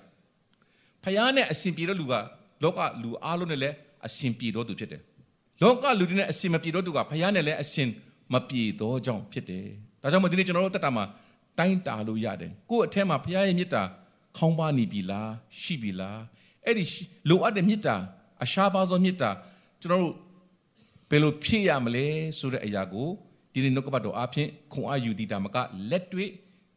[1.04, 2.14] ဖခင်နဲ့အဆင်ပြေတဲ့လူက
[2.62, 3.74] လောကလူအားလုံးနဲ့လည်း
[4.06, 5.00] အဆင်ပြေတော်သူဖြစ်တယ်
[5.62, 7.88] လောကလူတွေနဲ့အဆင်မပြေတော့သူကဖခင်နဲ့လည်းအဆင်
[8.32, 9.66] မပြေတော့ကြောင့်ဖြစ်တယ်
[10.02, 11.04] ဒါကြောင့်မို့ဒီနေ့ကျွန်တော်တို့တက်တာမှာ
[11.58, 13.82] တိုင်းတာလို့ရတယ်ကိုယ့်အထက်မှာဖခင်ရဲ့မေတ္တာ
[14.36, 16.20] ခေါင်းပါနေပြီလားရှိပြီလား
[16.64, 16.84] အဲ့ဒီ
[17.28, 17.96] လိုအပ်တဲ့မေတ္တာ
[18.44, 19.30] အရှားပါသောမေတ္တာ
[19.80, 20.14] ကျွန်တော်တို့
[21.10, 22.06] ဘယ်လိုဖြည့်ရမလဲ
[22.38, 23.08] ဆိုတဲ့အရာကို
[23.52, 25.56] ဒီနေ့နှုတ်ကပတ်တော်အားဖြင့်ခွန်အားယူတည်တာမက
[25.90, 26.30] လက်တွေ့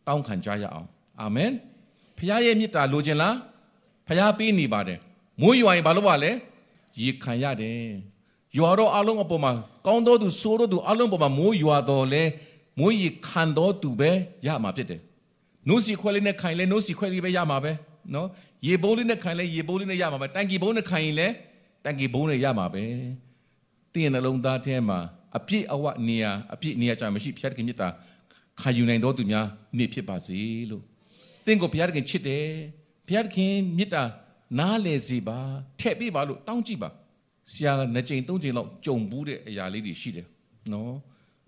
[0.08, 0.88] တောင်းခံကြရအောင်
[1.22, 1.52] အာမင်
[2.18, 3.36] ဖခင်ရဲ့မေတ္တာလိုချင်လား
[4.08, 5.00] ဖခင်ပေးနေပါတယ်
[5.42, 6.32] မိုးရွာရင်ဘာလို့ပါလဲ
[7.02, 7.80] ရေခံရတယ်
[8.58, 9.52] ရွာတော့အလုံးအပေါ်မှာ
[9.86, 12.24] ကောင်းသောသူဆိုးသောသူအလုံးပေါ်မှာမိုးရွာတော်လဲ
[12.80, 14.12] မိုးရေခံတော်သူပဲ
[14.46, 15.02] ရမှာဖြစ်တယ်
[15.68, 17.72] နိုးစီခွဲလေးနဲ့ခိုင်လဲနိုးစီခွဲလေးပဲရမှာပဲ
[18.14, 18.28] နော်
[18.68, 21.28] ရေဘုံလေးနဲ့ခိုင်လဲရေဘုံလေးနဲ့ရမှာပဲတန်ကီဘုံနဲ့ခိုင်ရင်လဲ
[21.84, 22.84] တန်ကီဘုံနဲ့ရမှာပဲ
[23.94, 25.00] တင်းရဲ့နှလုံးသားထဲမှာ
[25.38, 27.88] အပြည့်အဝနေရာအပြည့်နေရာကြမရှိဖျက်ခင်မြတ်တာ
[28.60, 29.48] ခံယူနိုင်တော်သူများ
[29.78, 30.40] နေဖြစ်ပါစေ
[30.72, 30.84] လို့
[31.46, 32.46] တင်းကိုဘုရားခင်ချစ်တယ်
[33.08, 34.04] ဘုရားခင်မြတ်တာ
[34.60, 35.40] နားလေစီပါ
[35.80, 36.90] ထည့်ပေးပါလို့တောင်းကြည့်ပါ
[37.52, 40.28] ဆရာနှစ်ကြိမ်သုံးကြိမ်လောက်ကြုံဘူးတဲ့အရာလေးတွေရှိတယ်
[40.74, 40.94] နော်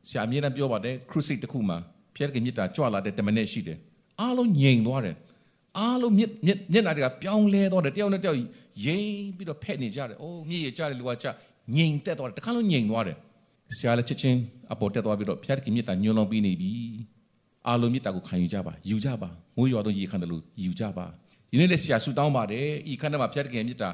[0.10, 1.78] ဆရာအမြဲတမ်းပြောပါတယ်ခရုစိတ်တစ်ခုမှာ
[2.16, 3.78] ဘုရားခင်မြတ်တာကြွလာတဲ့တမနဲ့ရှိတယ်
[4.20, 5.16] အားလုံးငြိမ်သွားတယ်
[5.79, 8.39] အားလုံးမျက်မျက်မျက်နှာတွေကပြောင်းလဲသွားတယ်တယောက်နဲ့တယောက်
[8.85, 11.27] ရင်းပြီးတော့ဖက်နေကြတယ်။အိုးမြည်ရကြတယ်လူကကြ
[11.77, 13.17] ငြိမ်သက်သွားတယ်တခါလုံးငြိမ်သွားတယ်။
[13.79, 14.39] ဆရာလည်းချက်ချင်း
[14.73, 16.73] အပေါ်တက်သွားပြီးတော့ဘုရားခင်မြတ်တာညွှန်လောင်းပြီးနေပြီ။
[17.67, 21.07] အားလုံးမြတ်တာကိုခံယူကြပါယူကြပါမိုးရွာတော့ရေခမ်းတယ်လို့ယူကြပါ
[21.51, 23.91] ဒီနေ့လည်းဆရာဆူတောင်းပါတယ်ဤခန္ဓာမှာဘုရားခင်မြတ်တာ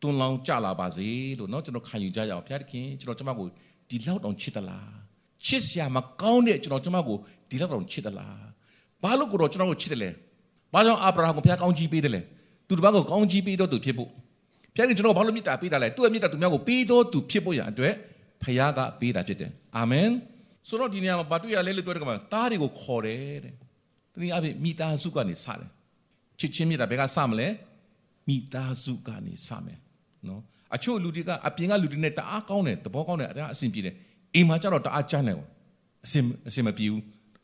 [0.00, 1.08] တွန်းလောင်းကြလာပါစေ
[1.38, 3.46] လို့เนาะကျွန်တော်ခံယူကြရအောင်ဘုရားခင်ကျွန်တော်ကျမကို
[3.88, 4.92] ဒီလောက်တောင်ချစ်သလား
[5.46, 7.16] ချစ်ဆရာမကောင်းတဲ့ကျွန်တော်ကျမကို
[7.48, 8.38] ဒီလောက်တောင်ချစ်သလား
[9.02, 10.10] ဘာလို့ကိုတော့ကျွန်တော်ကိုချစ်တယ်လဲ
[10.75, 12.21] ဘာကြောင့်အာဗြဟံကိုဘုရားကောင်းကြီးပေးတယ်လဲ
[12.67, 14.09] သူတစ်ပါးကိုကောင်းကြီးပေးတော့သူဖြစ်ဖို့
[14.75, 17.93] ဘုရားခင်ကျွန်တော်ဘာလို့မြတ်တာပေးတာလဲသူ့ရဲ့မြတ်တာသူများကိုပေးတော့သူဖြစ်ဖို့ရန်အတွက်
[18.43, 20.09] ဘုရားကပေးတာဖြစ်တယ်အာမင်
[20.67, 23.53] ဆိုတော့ဒီနေရာမှာဘာတွေ့ရလဲလို့ပြောတဲ့ကမှာတားတွေကိုခေါ်တယ်တဲ့
[24.13, 25.69] တနည်းအားဖြင့်မိသားစုကနေစတယ်
[26.39, 27.47] ချစ်ချင်းမြတ်တာဘယ်ကစမလဲ
[28.27, 29.79] မိသားစုကနေစမယ်
[30.27, 30.41] နော်
[30.75, 33.95] အချို့လူတွေကအပြင်ကလူတွေနဲ့တအားကောင်းတယ်သဘောကောင်းတယ်အအဆင်ပြေတယ်
[34.33, 35.37] အိမ်မှာကျတော့တအားကြမ်းတယ်
[36.05, 37.01] အဆင်အဆင်မပြေဘူး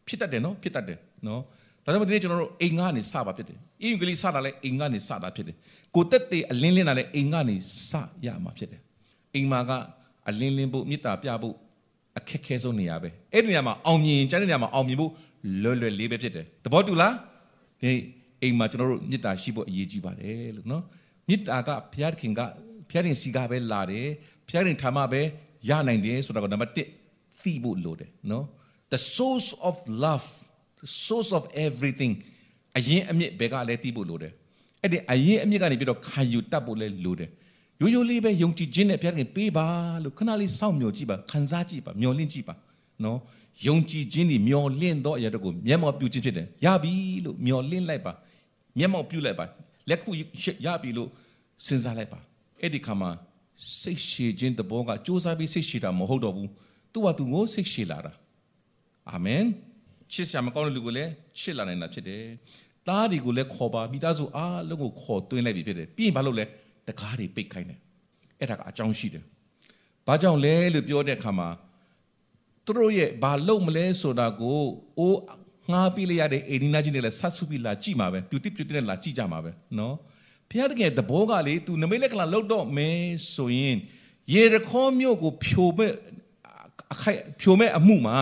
[0.07, 1.41] ဖြစ်တတ်တယ်နော်ဖြစ်တတ်တယ်နော်
[1.83, 5.55] ဒါကြောင့်ဒီနေ့ကျွန်တော်တို့အိမ်ကနေစပါဖြစ်တယ်အင်္ဂလိပ်စတာလည်းအိမ်ကနေစတာဖြစ်တယ်
[5.95, 7.55] ကိုတက်တဲ့အလင်းလင်းတာလည်းအိမ်ကနေ
[7.89, 7.91] စ
[8.25, 8.81] ရမှာဖြစ်တယ်
[9.35, 9.71] အိမ်မှာက
[10.29, 11.55] အလင်းလင်းဖို့မေတ္တာပြဖို့
[12.17, 15.11] အခက်ခဲဆုံးနေရာပဲအဲ့ဒီနေရာမှာအောင်မြင်ကျန်တဲ့နေရာမှာအောင်မြင်ဖို့
[15.63, 17.13] လွယ်လွယ်လေးပဲဖြစ်တယ်သဘောတူလား
[17.81, 17.91] ဒီ
[18.41, 20.83] အိမ်မှာကျွန်တော်တို့မေတ္တာရှိဖို့အရေးကြီးပါတယ်လို့နော်
[21.27, 22.41] မေတ္တာကဘုရားခင်က
[22.89, 24.07] ဘုရားခင်စီကပဲလာတယ်
[24.47, 25.21] ဘုရားခင်ထာမပဲ
[25.69, 26.77] ရနိုင်တယ်ဆိုတာကနံပါတ်1
[27.43, 28.45] သိဖို့လိုတယ်နော်
[28.93, 30.27] the source of love
[30.81, 32.13] the source of everything
[32.77, 34.33] အရင်အမြင့်ဘယ်ကလဲသိဖို့လိုတယ်
[34.81, 37.29] အဲ့ဒီအရင်အမြင့်ကနေပြီးတော့ခံယူတတ်ဖို့လဲလိုတယ်
[37.81, 39.65] ရိုးရိုးလေးပဲယုံကြည်ခြင်းနဲ့ဘုရားခင်ပေးပါ
[40.03, 42.55] လို့ခဏလေးစောင့်မျှော်ကြည့်ပါခံစားကြည့်ပါမျှော်လင့်ကြည့်ပါ
[43.03, 43.19] နော်
[43.67, 46.93] ယုံကြည်ခြင်းนี่မျှော်လင့်တော့အရာတို့ကိုမျက်မှောက်ပြုခြင်းဖြစ်တယ်ရပြီ
[47.25, 48.13] လို့မျှော်လင့်လိုက်ပါ
[48.77, 49.45] မျက်မှောက်ပြုလိုက်ပါ
[49.89, 50.09] လက်ခု
[50.65, 51.09] ရပြီလို့
[51.65, 52.19] စဉ်းစားလိုက်ပါ
[52.61, 53.09] အဲ့ဒီခါမှာ
[53.81, 56.49] စိတ်ရှည်ခြင်းတဘောကစူးစမ်းပြီးစိတ်ရှည်တာမဟုတ်တော့ဘူး
[56.93, 58.13] သူ့ဟာသူကိုစိတ်ရှည်လာတာ
[59.11, 59.43] အာမင်
[60.13, 62.23] ချစ်စရာမကောင်းတဲ့လူကိုလည်းချစ်လာနိုင်တာဖြစ်တယ်
[62.87, 66.45] သားတွေကိုလည်းခေါ်ပါမိသားစုအားလုံးကိုခေါ်သွင်းလိုက်ပြီဖြစ်တယ်ပြီးရင်ဘာလို့လဲ
[66.87, 67.79] တကားတွေပိတ်ခိုင်းတယ်
[68.39, 69.23] အဲ့ဒါကအကြောင်းရှိတယ်
[70.07, 71.49] ဘာကြောင့်လဲလို့ပြောတဲ့အခါမှာ
[72.65, 74.59] သူတို့ရဲ့ဘာလုပ်မလဲဆိုတာကို
[74.99, 75.19] အိုး
[75.71, 79.95] ငှားပြီးလိုက်ရတဲ့အိန္ဒိနာကြီးတွေလည်းဆတ်ဆုပြီးလာကြည့်မှာပဲပြူတိပြူတိနဲ့လာကြည့်ကြမှာပဲနော်
[80.49, 82.99] ဘုရားတကယ်တဘောကလေ तू နမိတ်လက်ကလာလောက်တော့မယ်
[83.35, 83.77] ဆိုရင်
[84.33, 85.91] ရေရခေါမြို့ကိုဖြိုမဲ့
[86.93, 88.17] အခိုက်ဖြိုမဲ့အမှုမှာ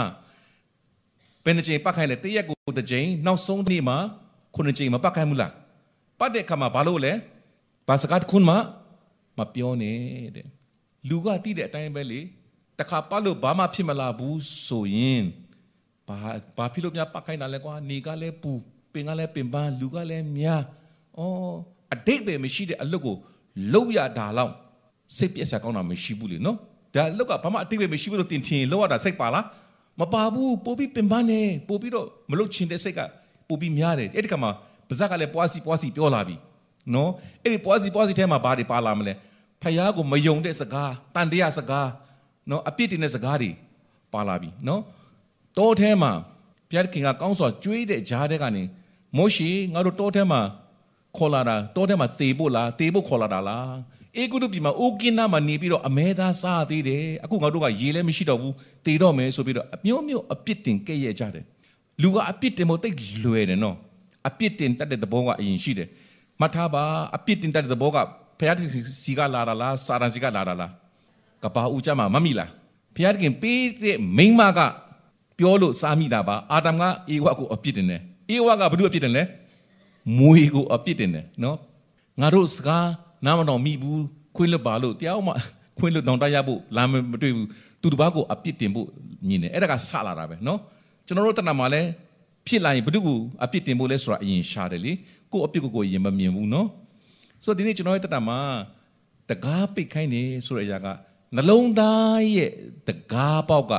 [1.45, 3.97] ဘယ်နှချိန်ပတ်ခိုင်းလဲတရက်ကိုတစ်ချိန်နောက်ဆုံးနေ့မှာ
[4.55, 5.51] ခုနှစ်ချိန်မပတ်ခိုင်းဘူးလား
[6.19, 7.13] ပတ်တဲ့အခါမှာဘာလို့လဲ
[7.87, 8.55] ဘာစကားတစ်ခုမှ
[9.37, 9.97] မပြောနဲ့
[10.35, 10.47] တဲ့
[11.09, 12.19] လူကတိတဲ့အတိုင်းပဲလေ
[12.79, 15.23] တခါပတ်လို့ဘာမှဖြစ်မလာဘူးဆိုရင်
[16.07, 16.17] ဘာ
[16.57, 18.51] ဘာဖြစ်လို့များပတ်ခိုင်းတာလဲကွာနေကလည်းပူ
[18.93, 20.63] ပင်ကလည်းပင်ပန်းလူကလည်းများ
[21.17, 21.53] အော်
[21.93, 23.15] အတိတ်ပဲမရှိတဲ့အလုပ်ကို
[23.73, 24.53] လုပ်ရတာလောက်
[25.17, 26.57] စိတ်ပြက်စရာကောင်းတာမရှိဘူးလေနော်
[26.93, 29.45] ဒါအလုပ်ကဘာမှအတိတ်ပဲမရှိဘူးလို့တင်ထင်လောက်ရတာစိတ်ပါလား
[29.99, 32.99] မပါဘူးပို့ပြီးပင်ပန်းနေပို့ပြီးတော့မလုပ်ချင်တဲ့စိတ်က
[33.47, 34.51] ပို့ပြီးများတယ်အဲ့ဒီကမှာ
[34.87, 36.35] ပါဇက်ကလည်းပွားစီပွားစီပြောလာပြီ
[36.93, 37.09] နော်
[37.43, 39.13] အဲ့ဒီပွားစီပွားစီထဲမှာဘာတွေပါလာမလဲ
[39.61, 41.89] ဖယားကိုမယုံတဲ့စကားတန်တရားစကား
[42.49, 43.51] နော်အပြစ်တင်တဲ့စကားတွေ
[44.13, 44.81] ပါလာပြီနော်
[45.57, 46.11] တောထဲမှာ
[46.69, 48.63] ဘုရားခင်ကကောင်းစွာကြွေးတဲ့ဂျားတဲ့ကနေ
[49.17, 50.41] မောရှိငါတို့တောထဲမှာ
[51.17, 53.73] ခေါ်လာတာတောထဲမှာသေဖို့လားသေဖို့ခေါ်လာတာလား
[54.17, 58.53] အေဂုတုပြည်မှာအိုကင်းနာမှာနေပြီးတော့အမဲသားစားသေးတယ်အခုငါတို့ကရေလည်းမရှိတော့ဘူး
[58.85, 61.45] သေတော့မယ်ဆိုပြီးတော့အမျိုးမျိုးအပြစ်တင်ကဲ့ရဲ့ကြတယ်
[62.01, 63.75] လူကအပြစ်တင်ဖို့တိတ်လွယ်တယ်နော်
[64.27, 65.87] အပြစ်တင်တတ်တဲ့သဘောကအရင်ရှိတယ်
[66.39, 66.83] မှတ်ထားပါ
[67.15, 67.97] အပြစ်တင်တတ်တဲ့သဘောက
[68.39, 68.57] ဖခင်
[69.03, 70.71] စီကလာတာလားစာရန်စီကလာတာလား
[71.43, 72.49] ကဘာဦးကြမှာမမိလား
[72.95, 74.59] ဖခင်ပေးတဲ့မိန်းမက
[75.37, 79.23] ပြောလို့စားမိတာပါအာဒမ်ကအေဝါကိုအပြစ်တင်တယ်အေဝါကဘာလို့အပြစ်တင်လဲ
[80.19, 81.57] မွေကိုအပြစ်တင်တယ်နော်
[82.21, 82.85] ငါတို့စကား
[83.25, 84.03] နားမတော်မိဘူး
[84.35, 85.33] ခွင့်လွတ်ပါလို့တရားမှ
[85.79, 87.47] ခွင့်လွတ်တောင်းတရဖို့လာမတွေ့ဘူး
[87.81, 88.87] သူတစ်ပါးကိုအပြစ်တင်ဖို့
[89.27, 90.59] မြင်တယ်အဲ့ဒါကဆလာတာပဲနော်
[91.05, 91.81] ကျွန်တော်တို့တဏ္ဍာမှာလဲ
[92.47, 94.91] ဖြစ်လာရင်ဘု து ကိုအပြစ်တင်ဖို့လဲဆိုတာအရင်ရှာတယ်လေ
[95.31, 96.67] ကိုအပြစ်ကိုကိုရင်မမြင်ဘူးနော်
[97.43, 98.39] ဆိုတော့ဒီနေ့ကျွန်တော်ရဲ့တဏ္ဍာမှာ
[99.29, 100.87] တကားပိတ်ခိုင်းနေဆိုတဲ့အရာက
[101.35, 102.51] နှလုံးသားရဲ့
[102.87, 103.73] တကားပေါက်က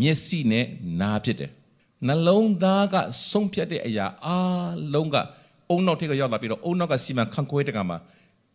[0.00, 0.66] မျက်စိနဲ့
[1.00, 1.50] နားဖြစ်တယ်
[2.06, 2.94] နှလုံးသားက
[3.30, 5.16] ဆုံးဖြတ်တဲ့အရာအားလုံးက
[5.70, 7.98] အုံနောက်ထက်ကရောက်လာပြီးတော့အုံနောက်ကစီမံခန့်ခွဲတဲ့ကမှာ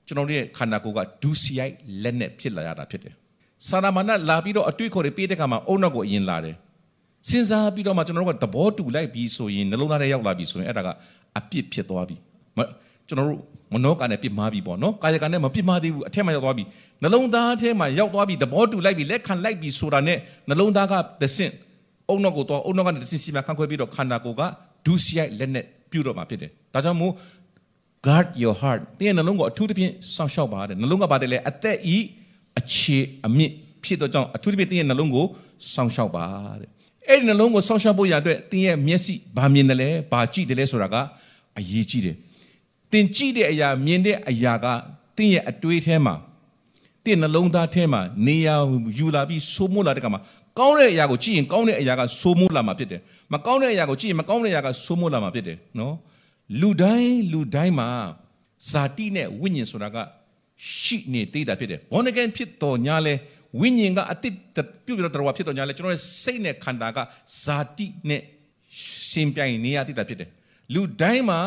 [0.08, 3.14] ကျွန်တော်တို့ရဲ့ခန္ဓာကိုယ်ကဒူစီရိုက်လက်နဲ့ဖြစ်လာရတာဖြစ်တယ်။
[3.68, 6.56] စာနာမဏလာပြီးတော့အတွေ့အခေါ်တွေပေးတဲ့ကမှာအုံနောက်ကိုအရင်လာတယ်။
[7.30, 10.90] စဉ်းစားပြီးတော့မှကျွန်တော်တို့ကသဘောတူလိုက်ပြီးဆိုရင်နှလုံးသားထဲရောက်လာပြီဆိုရင်အဲ့ဒါက
[11.38, 12.16] အပြစ်ဖြစ်သွားပြီ။
[12.58, 12.60] မ
[13.08, 13.40] ကျွန်တော်တို့
[13.74, 16.64] မနောကနဲ့ပြစ်မှားပြီပေါ့နော်။ကာယကနဲ့မပြစ်မှားသေးဘူးအထက်မှာရောက်သွားပြီ။
[17.04, 20.18] နှလုံးသားထဲမှာရောက်သွားပြီသဘောတူလိုက်ပြီလက်ခံလိုက်ပြီဆိုတာနဲ့
[20.50, 21.52] နှလုံးသားကသစင့်
[22.10, 24.42] အုံနောက်ကိုတော့အုံနောက်ကသစင့်စီမံခန့်ခွဲပြီးတော့ခန္ဓာကိုယ်က
[24.86, 27.14] ဒူစီရိုက်လက်နဲ့ပြုတော့မှာဖြစ်တယ်။ဒါကြောင့်မို့
[28.08, 31.98] guard your heart တင်းနှလုံးကိုအထူးသဖြင့်စောင့်ရှောက်ပါတဲ့နှလုံးကပါတယ်လေအသက်ဤ
[32.60, 33.52] အခြေအမြင့်
[33.84, 35.26] ဖြစ်တော့ကြောင့်အထူးသဖြင့်တင်းရဲ့နှလုံးကို
[35.74, 36.26] စောင့်ရှောက်ပါ
[36.60, 36.70] တဲ့
[37.08, 40.96] အဲ့ဒီနှလုံးကိုစောင့်ရှောက်ဖို့ရအတွက်တင်းရဲ့မျက်စိဘာမြင်တယ်လဲဘာကြည့်တယ်လဲဆိုတာက
[41.60, 42.16] အရေးကြီးတယ်
[42.92, 44.66] တင်းကြည့်တဲ့အရာမြင်တဲ့အရာက
[45.18, 46.16] တင်းရဲ့အတွေးထဲမှာ
[47.06, 48.56] တင်းနှလုံးသားထဲမှာနေရာ
[48.98, 50.20] ယူလာပြီးစိုးမိုးလာတဲ့ကမှာ
[50.60, 53.02] ကောင်းတဲ့အရာကိုကြည့်ရင်ကောင်းတဲ့အရာကစိုးမိုးလာမှာဖြစ်တယ်
[53.34, 55.94] မကောင်းတဲ့အရာကိုကြည့်ရင်မကောင်းတဲ့အရာကစိုးမိုးလာမှာဖြစ်တယ်နော်
[56.62, 57.90] လူတိုင်းလူတိုင်းမှာ
[58.72, 59.98] ဇာတိနဲ့ဝိညာဉ်ဆိုတာက
[60.80, 63.14] ရှိနေသေးတာဖြစ်တယ်။ born again ဖြစ်တော်ညာလဲ
[63.60, 64.36] ဝိညာဉ်ကအတိတ်
[64.86, 66.98] ပြုတ်ပြီးတော့တော်ဖြစ်တော်ညာလဲကျွန်တော်ရဲ့စိတ်နဲ့ခန္ဓာက
[67.44, 68.22] ဇာတိနဲ့
[69.10, 70.30] ရှင်ပြိုင်နေရသေးတာဖြစ်တယ်။
[70.74, 71.40] လူတိုင်းမှာ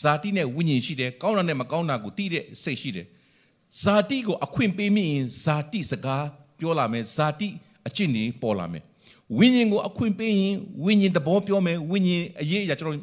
[0.00, 3.06] ဇာတိနဲ့ဝိညာဉ်ရှိတယ်။ကောင်းတာနဲ့မကောင်းတာကိုသိတဲ့စိတ်ရှိတယ်။
[3.82, 6.26] ဇာတိကိုအခွင့်ပေးမိရင်ဇာတိစကား
[6.58, 7.48] ပြောလာမယ်။ဇာတိ
[7.86, 8.82] အကျင့်တွေပေါ်လာမယ်။
[9.38, 12.98] ဝိညာဉ်ကိုအခွင့်ပေးရင်ဝိညာဉ်သဘောပြောမယ်။ဝိညာဉ်အရေးအရာကျွန်တော်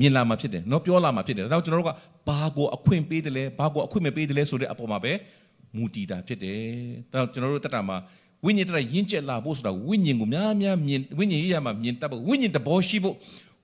[0.00, 1.92] မြင်လာမှာဖြစ်တယ်เนาะပြောလာမှာဖြစ်တယ်ဒါကြောင့်ကျွန်တော်တို့က
[2.28, 5.12] ဘာကိုအခွင့်ပေးတယ်လဲဘာကိုအခွင့်မပေးတယ်လဲဆိုတဲ့အပေါ်မှာပဲ
[5.76, 6.60] မူတည်တာဖြစ်တယ်
[7.12, 7.96] ဒါကြောင့်ကျွန်တော်တို့တက်တာမှာ
[8.44, 13.14] ဝိညာဉ်တက်ရင်းကျက်လာဖို့ဆိုတာဝိညာဉ်ကိုများများမြင်ဝိညာဉ်ရေးရမှာမြင်တတ်ဖို့ဝိညာဉ်တဘောရှိဖို့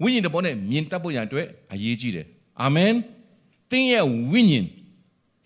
[0.02, 2.26] ဝိညာဉ်တဘောနဲ့မြင်တတ်ဖို့ရန်အတွက်အရေးကြီးတယ်
[2.62, 2.92] အာမင်
[3.70, 4.66] တင်းရဲ့ဝိညာဉ်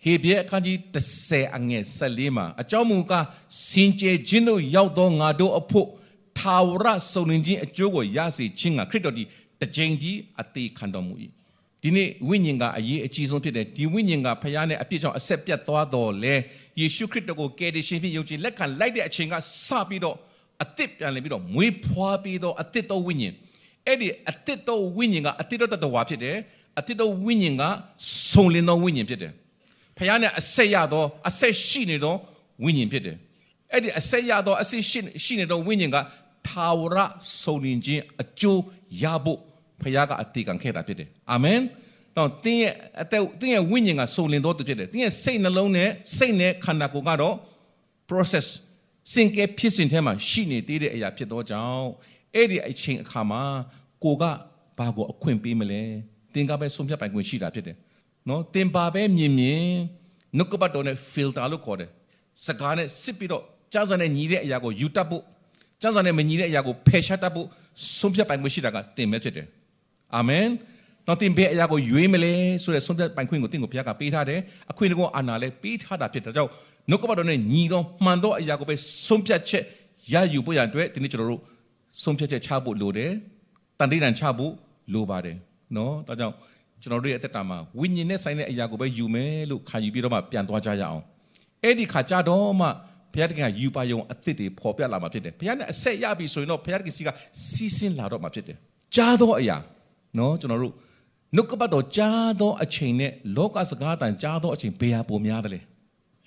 [0.03, 3.25] ဟေဘရဲအခန်းကြီး30အငယ်14မှာအကြောင်းမူကား
[3.69, 5.87] စင်ကြယ်ခြင်းတို့ရောက်သောငါတို့အဖို့
[6.39, 9.23] ထာဝရစုံလင်ခြင်းအကျိုးကိုရစေခြင်းကခရစ်တော်ဒီ
[9.60, 11.14] တစ်ကြိမ်ဒီအသေးခံတော်မူ၏
[11.82, 16.34] ဒီနေ့ဝိညာဉ်ကအရေးအကြီးဆုံးဖြစ်တယ်ဒီဝိညာဉ်ကဖခင်နဲ့အပြစ်ကြောင့်အဆက်ပြတ်သွားတော်လဲ
[16.80, 19.34] ယေရှုခရစ်တော်ကိုကယ်တင်ရှင်ဖြစ်ယုံကြည်လက်ခံလိုက်တဲ့အချိန်က
[19.66, 20.16] စပြီးတော့
[20.62, 23.34] အသစ်ပြန်လည်ပြီးတော့မွေးဖွားပြီးတော့အသစ်တော်ဝိညာဉ်
[23.86, 26.36] အဲ့ဒီအသစ်တော်ဝိညာဉ်ကအသစ်တော်တတော်ဖြစ်တယ်
[26.78, 27.62] အသစ်တော်ဝိညာဉ်က
[28.30, 29.32] စုံလင်သောဝိညာဉ်ဖြစ်တယ်
[29.98, 32.14] ဖခင်နဲ့အဆက်ရသောအဆက်ရှိနေသော
[32.64, 33.16] ဝိညာဉ်ဖြစ်တယ်
[33.72, 35.96] အဲ့ဒီအဆက်ရသောအဆက်ရှိရှိနေသောဝိညာဉ်က
[36.46, 36.96] ထာဝရ
[37.40, 38.60] စုံလင်ခြင်းအကျိုး
[39.02, 39.40] ရဖို့
[39.82, 41.60] ဖခင်ကအတည်ခံခဲ့တာဖြစ်တယ်အာမင်
[42.16, 47.36] တော့တင်းရဲ့အသက်တင်းရဲ့ဝိညာဉ်ကစုံလင်တော်သူဖြစ်တယ်တင်းရဲ့စိတ်နှလုံးနဲ့စိတ်နဲ့ခန္ဓာကိုယ်ကတော့
[48.08, 48.46] process
[49.12, 51.88] စင်ကဲဖြစ်စဉ်ထဲမှာရှိနေသေးတဲ့အရာဖြစ်သောကြောင့်
[52.34, 53.42] အဲ့ဒီအချိန်အခါမှာ
[54.04, 54.24] ကိုက
[54.78, 55.82] ဘာကိုအခွင့်ပေးမလဲ
[56.34, 57.76] တင်ကပဲဆုံးဖြတ်ပိုင်ခွင့်ရှိတာဖြစ်တယ်
[58.28, 59.64] နော်တင်ပါပဲမြင်မြင်
[60.36, 61.90] နှုတ်ကပတ်တော်နဲ့ filter လို့ခေါ်တယ်
[62.46, 65.22] စကားနဲ့စစ်ပြီးတော့ကြားစံနဲ့ညီတဲ့အရာကိုယူတတ်ဖို့
[65.82, 67.46] ကြားစံနဲ့မညီတဲ့အရာကိုဖယ်ရှားတတ်ဖို့
[67.98, 69.46] ဆုံးဖြတ်ပိုင်ခွင့်ရှိတာကတင်ပဲဖြစ်တယ်
[70.16, 70.46] အာမင်
[71.06, 74.40] တော့တင်ဘယ်အရာကိုရွေးမလဲဆိုတဲ့ဆုံးဖြတ်ပိုင်ခွင့်ကိုတင့်ကိုဘုရားကပေးထားတယ်
[74.70, 76.50] အခွင့်အရေးအာဏာလည်းပေးထားတာဖြစ်တဲ့ကြောင့်
[76.90, 78.74] နှုတ်ကပတ်တော်နဲ့ညီတော်မှန်သောအရာကိုပဲ
[79.06, 79.64] ဆုံးဖြတ်ချက်
[80.12, 81.40] ရယူဖို့ရတဲ့ဒီနေ့ကျွန်တော်တို့
[82.02, 83.12] ဆုံးဖြတ်ချက်ချဖို့လိုတယ်
[83.78, 84.52] တန်တိတန်ချဖို့
[84.94, 85.36] လိုပါတယ်
[85.76, 86.34] နော်ဒါကြောင့်
[86.82, 91.02] ကျွန်တော်တို့ရဲ့အသက်တာမှာဝိညာဉ်နဲ့ဆိုင်တဲ့အရာကိုပဲယူမယ်လို့ခံယူပြီးတော့မှပြန်သွားကြရအောင်
[91.64, 92.66] အဲ့ဒီခါကြတော့မှ
[93.12, 97.08] ဘုရားတခင်ကယူပါယုံအသစ်တွေပေါ်ပြလာမှာဖြစ်တယ်ဘုရားနဲ့အဆက်ရပြီဆိုရင်တော့ဘုရားတခင်စီက
[97.48, 98.56] စီးဆင်းလာတော့မှာဖြစ်တယ်
[98.96, 99.56] ကြားသောအရာ
[100.20, 100.74] နော်ကျွန်တော်တို့
[101.36, 105.60] နှုတ်ကပတ်တော်ကြားသောအချိန်နဲ့လောကစကားတန်ကြားသောအချိန်ဘယ်ဟာပိုများတယ်လဲ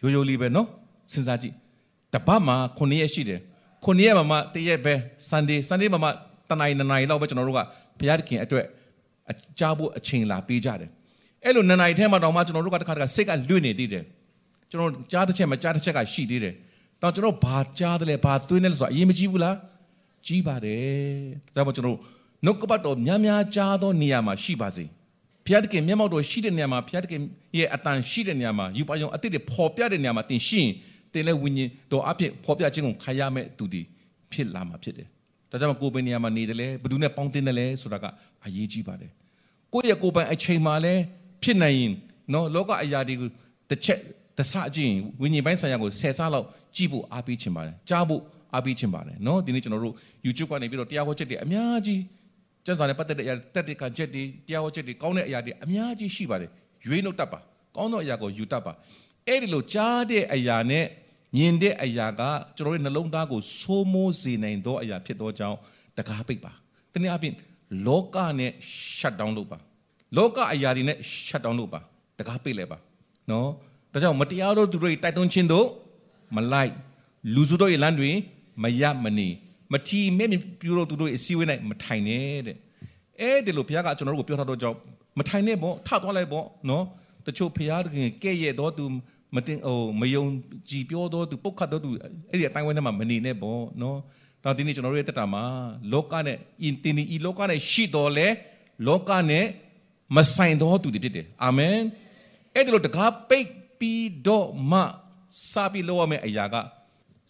[0.02, 0.68] ရိုးရိုးလေးပဲနော်
[1.12, 1.54] စဉ်းစားကြည့်
[2.14, 3.40] တပတ်မှာ9ရက်ရှိတယ်
[3.86, 4.94] 9ရက်မှာမှတရက်ပဲ
[5.30, 6.10] Sunday Sunday မှာမှ
[6.50, 7.60] တနိုင်နနိုင်လောက်ပဲကျွန်တော်တို့က
[8.00, 8.66] ဘုရားသခင်အတွက်
[9.60, 10.90] ကြားဖို့အချိန်လာပေးကြတယ်
[11.46, 14.04] အဲ့လိုနနိုင်ထဲမှာတော့မှကျွန်တော်တို့ကတခါတခါစိတ်ကလွင့်နေသေးတယ်
[14.70, 16.54] ကျွန်တော်ကြားတစ်ချက်မကြားတစ်ချက်ကရှိသေးတယ်
[17.02, 19.56] တော့ကျွန်တော်ဘာကြားတယ်လဲဘာသွေးနေလဲဆိုတော့အရင်မကြည့်ဘူးလား
[20.26, 20.84] ကြီးပါတယ်
[21.56, 21.98] ဒါကြောင့်ကျွန်တော်
[22.46, 24.86] နှုတ်ကပတ်တော်များများကြားသောနေရာမှာရှိပါစေ
[25.46, 27.22] ဖျားတခင်မျက်မှောက်တော်ရှိတဲ့နေရာမှာဖျားတခင်
[27.58, 30.72] ရဲ့အတန်ရှိတဲ့နေရာမှာယူပါယုံအတိတ်တွေပေါ်ပြတဲ့နေရာမှာတင်ရှိရင်
[31.14, 33.82] တင်လဲဝိညာဉ်တော်အဖြစ်ပေါ်ပြခြင်းကိုခါရမဲ့သူဒီ
[34.32, 35.08] ဖြစ်လာမှာဖြစ်တယ်
[35.50, 38.06] ဒါကြောင့်ကိုယ်ပိုင်နေရာမှာနေတယ်လေဘယ်သူနဲ့ပေါင်းတင်တယ်လဲဆိုတာက
[38.46, 39.12] အရေးကြီးပါတယ်
[39.74, 40.94] ကိုယ့်ရဲ့ကိုယ်ပိုင်အချိန်မှာလဲ
[41.44, 41.94] ဖြစ်နိုင်ရင်
[42.34, 43.30] နော်လောကအရာတွေကို
[43.70, 44.00] တစ်ချက်
[44.38, 48.22] တစ်ဆအကြည့်ဝိညာဉ်ပိုင်းဆိုင်ရာကိုဆယ်ဆလောက်ကြည့်ဖို့အားပေးချင်ပါတယ်ကြားဖို့
[48.54, 52.00] အားပေးချင်ပါတယ်နော်ဒီနေ့ကျွန်တော်တို့ YouTube ကနေပြီးတော့တရားဟောချက်တွေအများကြီး
[52.66, 56.52] ကျန်စာနဲ့ပတ်သက်တဲ့အရာတက်တဲ့ကချက်တွေတရားဟောချက်တွေကောင်းတဲ့အရာတွေအများကြီးရှိပါတယ်
[56.86, 57.40] ရွေးလို့တတ်ပါ
[57.76, 58.74] ကောင်းသောအရာကိုယူတတ်ပါ
[59.28, 60.86] အဲ့ဒီလိုကြားတဲ့အရာနဲ့
[61.38, 62.22] မြင်တဲ့အရာက
[62.58, 65.58] ကျွန်တော်ရဲ့နှလုံးသားကိုစိုးမိုးစေနိုင်သောအရာဖြစ်သောကြောင့်
[65.98, 66.52] တကားပိတ်ပါ
[66.94, 67.36] တနည်းအားဖြင့်
[67.88, 68.52] လောကနဲ့
[68.98, 69.58] shut down လုပ်ပါ
[70.18, 71.80] လောကအရာတွေနဲ့ shut down လုပ်ပါ
[72.20, 72.78] တကားပိတ်လဲပါ
[73.30, 73.50] နော်
[73.94, 75.68] ဒါကြောင့်မတရားသောသူတို့တိုက်တွန်းခြင်းတို့
[76.36, 76.74] မလိုက်
[77.34, 78.16] လူစုတို့ရဲ့လမ်းတွင်
[78.64, 79.30] မရမနေ
[79.74, 80.30] မထီမဲ့
[80.62, 82.58] ပြူတော့သူတို့ရဲ့အစည်းအဝေး၌မထိုင်နဲ့တဲ့
[83.20, 84.78] အဲဒီလိုဘုရားကကျွန်တော်တို့ကိုပြောထားတော့ကြောင့်
[85.20, 86.84] မထိုင်နဲ့ပေါ့ထသွားလိုက်ပေါ့နော်
[87.28, 88.86] တချို့ဘုရားခင်ကဲ့ရဲ့တော့သူ
[89.36, 90.26] မတင်ဟိုမယုံ
[90.70, 91.90] ကြည်ပြောတော့သူပုတ်ခတ်တော့သူ
[92.30, 93.98] အဲ့ဒီအတိုင်းဝိုင်းထဲမှာမနေနဲ့ပေါ့နော်
[94.44, 95.44] ဒါဒီနေ့ကျွန်တော်တို့ရဲ့တက်တာမှာ
[95.94, 98.28] လောကနဲ့အင်တင်ဒီလောကနဲ့ရှိတော်လဲ
[98.88, 99.46] လောကနဲ့
[100.16, 101.78] မဆိုင်တော့သူတွေဖြစ်တယ်အာမင်
[102.56, 103.48] အဲ့ဒီလိုတကားပိတ်
[103.80, 104.80] ပြီးတော့မှ
[105.52, 106.56] စပြီးလောက်ရမယ့်အရာက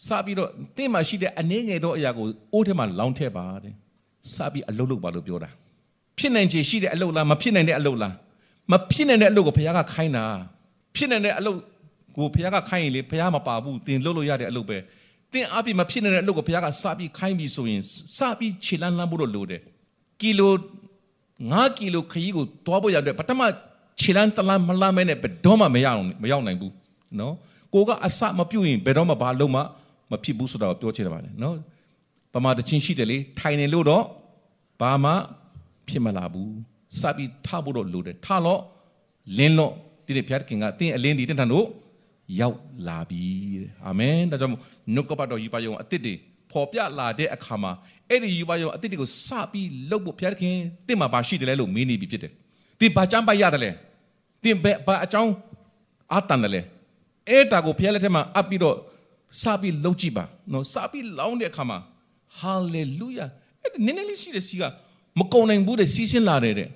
[0.07, 3.73] စပြီးတော့တင့်မှာရှိတဲ့အနေငယ်သောအရာကိုအိုးထဲမှာလောင်းထည့်ပါတဲ့
[4.35, 5.49] စပြီးအလုတ်လုတ်ပါလို့ပြောတာ
[6.17, 8.13] ဖြစ်နိုင်ချေရှိတဲ့အလုတ်လားမဖြစ်နိုင်တဲ့အလုတ်လား
[8.71, 10.25] မဖြစ်နိုင်တဲ့အလုတ်ကိုဘုရားကခိုင်းတာ
[10.95, 11.57] ဖြစ်နိုင်တဲ့အလုတ်
[12.17, 14.77] ကိုဘုရားကခိုင်းရင်လေဘုရားမပါဘူးတင်လုတ်လို့ရတဲ့အလုတ်ပဲ
[15.33, 17.81] တင်အပြည့်မဖြစ်နိုင်တဲ့အလုတ်ကိုဘုရားကစပြီးခိုင်းပြီးဆိုရင်
[18.17, 19.61] စပြီးခြေလန်းလန်းဖို့လို့လိုတယ်
[20.21, 20.53] ကီလို
[21.31, 23.41] 9ကီလိုခရီးကိုတွားဖို့ရတဲ့ပထမ
[23.99, 26.73] ခြေလန်းတလန်းမလန်းမဲနဲ့ဘယ်တော့မှမရအောင်မရောက်နိုင်ဘူး
[27.19, 27.33] နော်
[27.73, 29.61] ကိုကအစမပြုတ်ရင်ဘယ်တော့မှဘာလုံးမှ
[30.12, 31.56] မဖြစ်ဘူးဆိုတာကိုပြောချင်တယ်ပါတယ်နော်
[32.34, 34.04] ပမာတချင်းရှိတယ်လေထိုင်နေလို့တော့
[34.82, 35.12] ဘာမှ
[35.88, 36.54] ဖြစ်မလာဘူး
[37.00, 38.62] စပြီးထဖို့တော့လိုတယ်ထလို့
[39.38, 39.74] လင်းလို့
[40.06, 41.65] ဒီတဲ့ဖျားခင်ကတင်းအလင်းဒီတန်ထန်တို့
[42.39, 43.24] ရောက်လာပြီ
[43.62, 44.54] တဲ့အာမင်ဒါကြောင့်
[44.93, 46.13] နှုတ်ကပတ်တော်ယူပါယုံအစ်စ်တွေ
[46.52, 47.71] ပေါ်ပြလာတဲ့အခါမှာ
[48.10, 50.56] အဲ့ဒီယူပါယုံအစ်စ်တွေကိုစပြီးလှုပ်ဖို့ဖျားခင်
[50.88, 52.32] တင့်မှာဘာရှိတယ်လဲလို့မေးနေပြီဖြစ်တယ်
[52.80, 53.71] တင်ဘာချမ်းပိုက်ရတယ်လဲ
[54.43, 55.32] တင်ဘယ်ဘာအကြောင်း
[56.13, 56.62] အာတန်တယ်လဲ
[57.30, 58.76] အဲ့တာကိုဖျားလက်ထက်မှာအပ်ပြီးတော့
[59.41, 61.77] စပြီးလှုပ်ကြည့်ပါနော်စပြီးလောင်းတဲ့အခါမှာ
[62.39, 63.25] ဟာလေလုယာ
[63.61, 64.63] အဲ့ဒီနည်းနည်းလေးရှိတဲ့စီက
[65.19, 66.69] မကုံနိုင်ဘူးတဲ့စီးစင်းလာတယ်တဲ့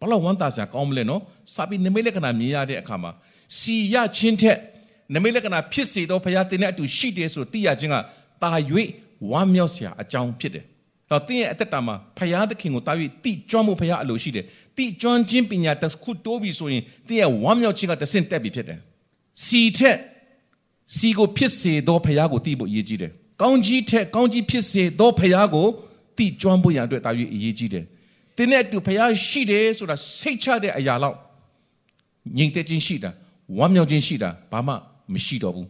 [0.00, 1.20] ဘလောက်ဝမ်းသာစရာကောင်းမလဲနော်
[1.54, 3.10] စပြီးနမိတ်လက္ခဏာမြင်ရတဲ့အခါမှာ
[3.58, 4.58] စီရချင်းထက်
[5.14, 7.96] နမိတ်လက္ခဏာဖြစ်စေတော့ဘုရားတင်တဲ့အတူရှိတယ်ဆိုသိရခြင်းက
[8.42, 8.50] တာ၍
[9.30, 10.64] ဝမ်းမြောက်စရာအကြောင်းဖြစ်တယ်
[11.10, 12.92] တော့တင်းရဲ့အသက်တာမှာဖယားသခင်ကိုတာ၍
[13.24, 14.44] တိကျွမ်းမှုဖယားအလိုရှိတယ်
[14.76, 18.78] တိကျွမ်းခြင်းပညာတစ်ခုတိုးပြီဆိုရင်တင်းရဲ့ဝမ်းမြောက်ခြင်းကတဆင့်တက်ပြီဖြစ်တယ်
[19.44, 19.96] စီထက်
[20.96, 25.66] စီကိုဖြစ်စေသောဖယားကိုတိဖို့အရေးကြီးတယ်ကောင်းကြီးထက်ကောင်းကြီးဖြစ်စေသောဖယားကို
[26.16, 27.84] တိကျွမ်းဖို့ရန်အတွက်တာ၍အရေးကြီးတယ်
[28.36, 31.16] တင်းရဲ့အတူဖယားရှိတယ်ဆိုတာစိတ်ချတဲ့အရာလောက်
[32.36, 33.10] ငြိမ်သက်ခြင်းရှိတာ
[33.58, 34.72] ဝမ်းမြောက်ခြင်းရှိတာဘာမှ
[35.14, 35.66] မရှိတော့ဘူး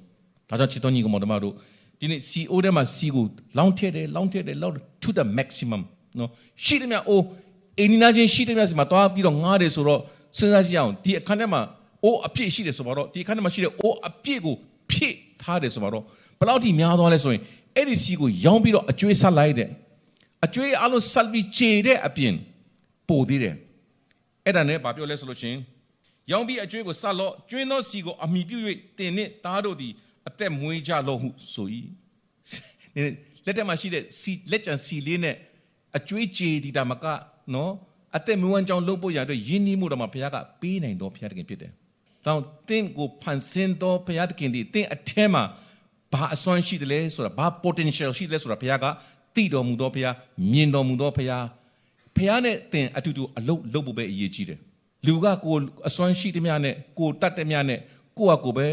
[0.49, 1.55] ဒါကြောင့်ချစ်တော်ညီကောင်မောင်တို့
[2.01, 3.25] ဒီနေ့ CO ထဲမှာ C ကို
[3.59, 5.83] လောင်းထည့်တယ်လောင်းထည့်တယ်လောင်း to the maximum
[6.19, 6.31] နော်
[6.65, 7.25] ရှိတယ်မြအိုး
[7.81, 10.01] အင်းနာချင်းရှိတယ်မြစီမှာတွားပြီးတော့ငားတယ်ဆိုတော့
[10.39, 11.61] စဉ်းစားကြည့်အောင်ဒီအခန်းထဲမှာ
[12.05, 14.57] အိုးအပြည့်ရှိတယ်ဆိုတော့ဒီအခန်းထဲမှာရှိတဲ့အိုးအပြည့်ကို
[14.91, 16.05] ဖြည့်ထားတယ်ဆိုတော့
[16.39, 17.43] ဘယ်လောက်ထိများသွားလဲဆိုရင်
[17.77, 19.69] အဲ့ဒီ C ကိုရောင်းပြီးတော့အကျွေးဆက်လိုက်တယ်
[20.45, 22.35] အကျွေးအလုံးဆက်ပြီးခြေတဲ့အပြင်
[23.09, 23.55] ပို့သေးတယ်
[24.45, 25.61] အဲ့ဒါနဲ့ဗာပြောလဲဆိုလို့ရှိရင်
[26.31, 28.59] ရောင်းပြီးအကျွေးကိုဆက်လို့ကျွင်းသောစီကိုအမိပြု၍
[28.99, 29.93] တင်နှင့်သားတို့သည်
[30.29, 31.69] အသက်မွေးကြလို့ဟုဆို၏
[33.47, 35.37] လက်ထက်မှာရှိတဲ့စီလက်ကျန်စီလေးနဲ့
[35.97, 37.05] အကျွေးကြေဒီတာမက
[37.55, 37.73] နော်
[38.17, 41.73] အသက်မွေးဝမ်းကြောင်းလုပ်ဖို့ရတဲ့ယဉ်နီးမှုတော်မှာဘုရားကပေးနိုင်တော်ဘုရားတခင်ဖြစ်တယ်။
[42.27, 45.43] တောင်းတင့်ကိုဖန်ဆင်းတော်ဘုရားတခင်ဒီတင့်အထဲမှာ
[46.13, 48.87] ဘာအစွမ်းရှိတယ်လဲဆိုတာဘာ potential ရှိတယ်လဲဆိုတာဘုရားက
[49.35, 50.15] သိတော်မူသောဘုရား
[50.53, 51.47] မြင်တော်မူသောဘုရား
[52.17, 54.59] ဘုရားနဲ့တင်အတူတူအလုပ်လုပ်ဖို့ပဲအရေးကြီးတယ်။
[55.07, 55.57] လူကကို
[55.89, 57.79] အစွမ်းရှိသည်များနဲ့ကိုတတ်သည်များနဲ့
[58.19, 58.67] ကိုကကိုပဲ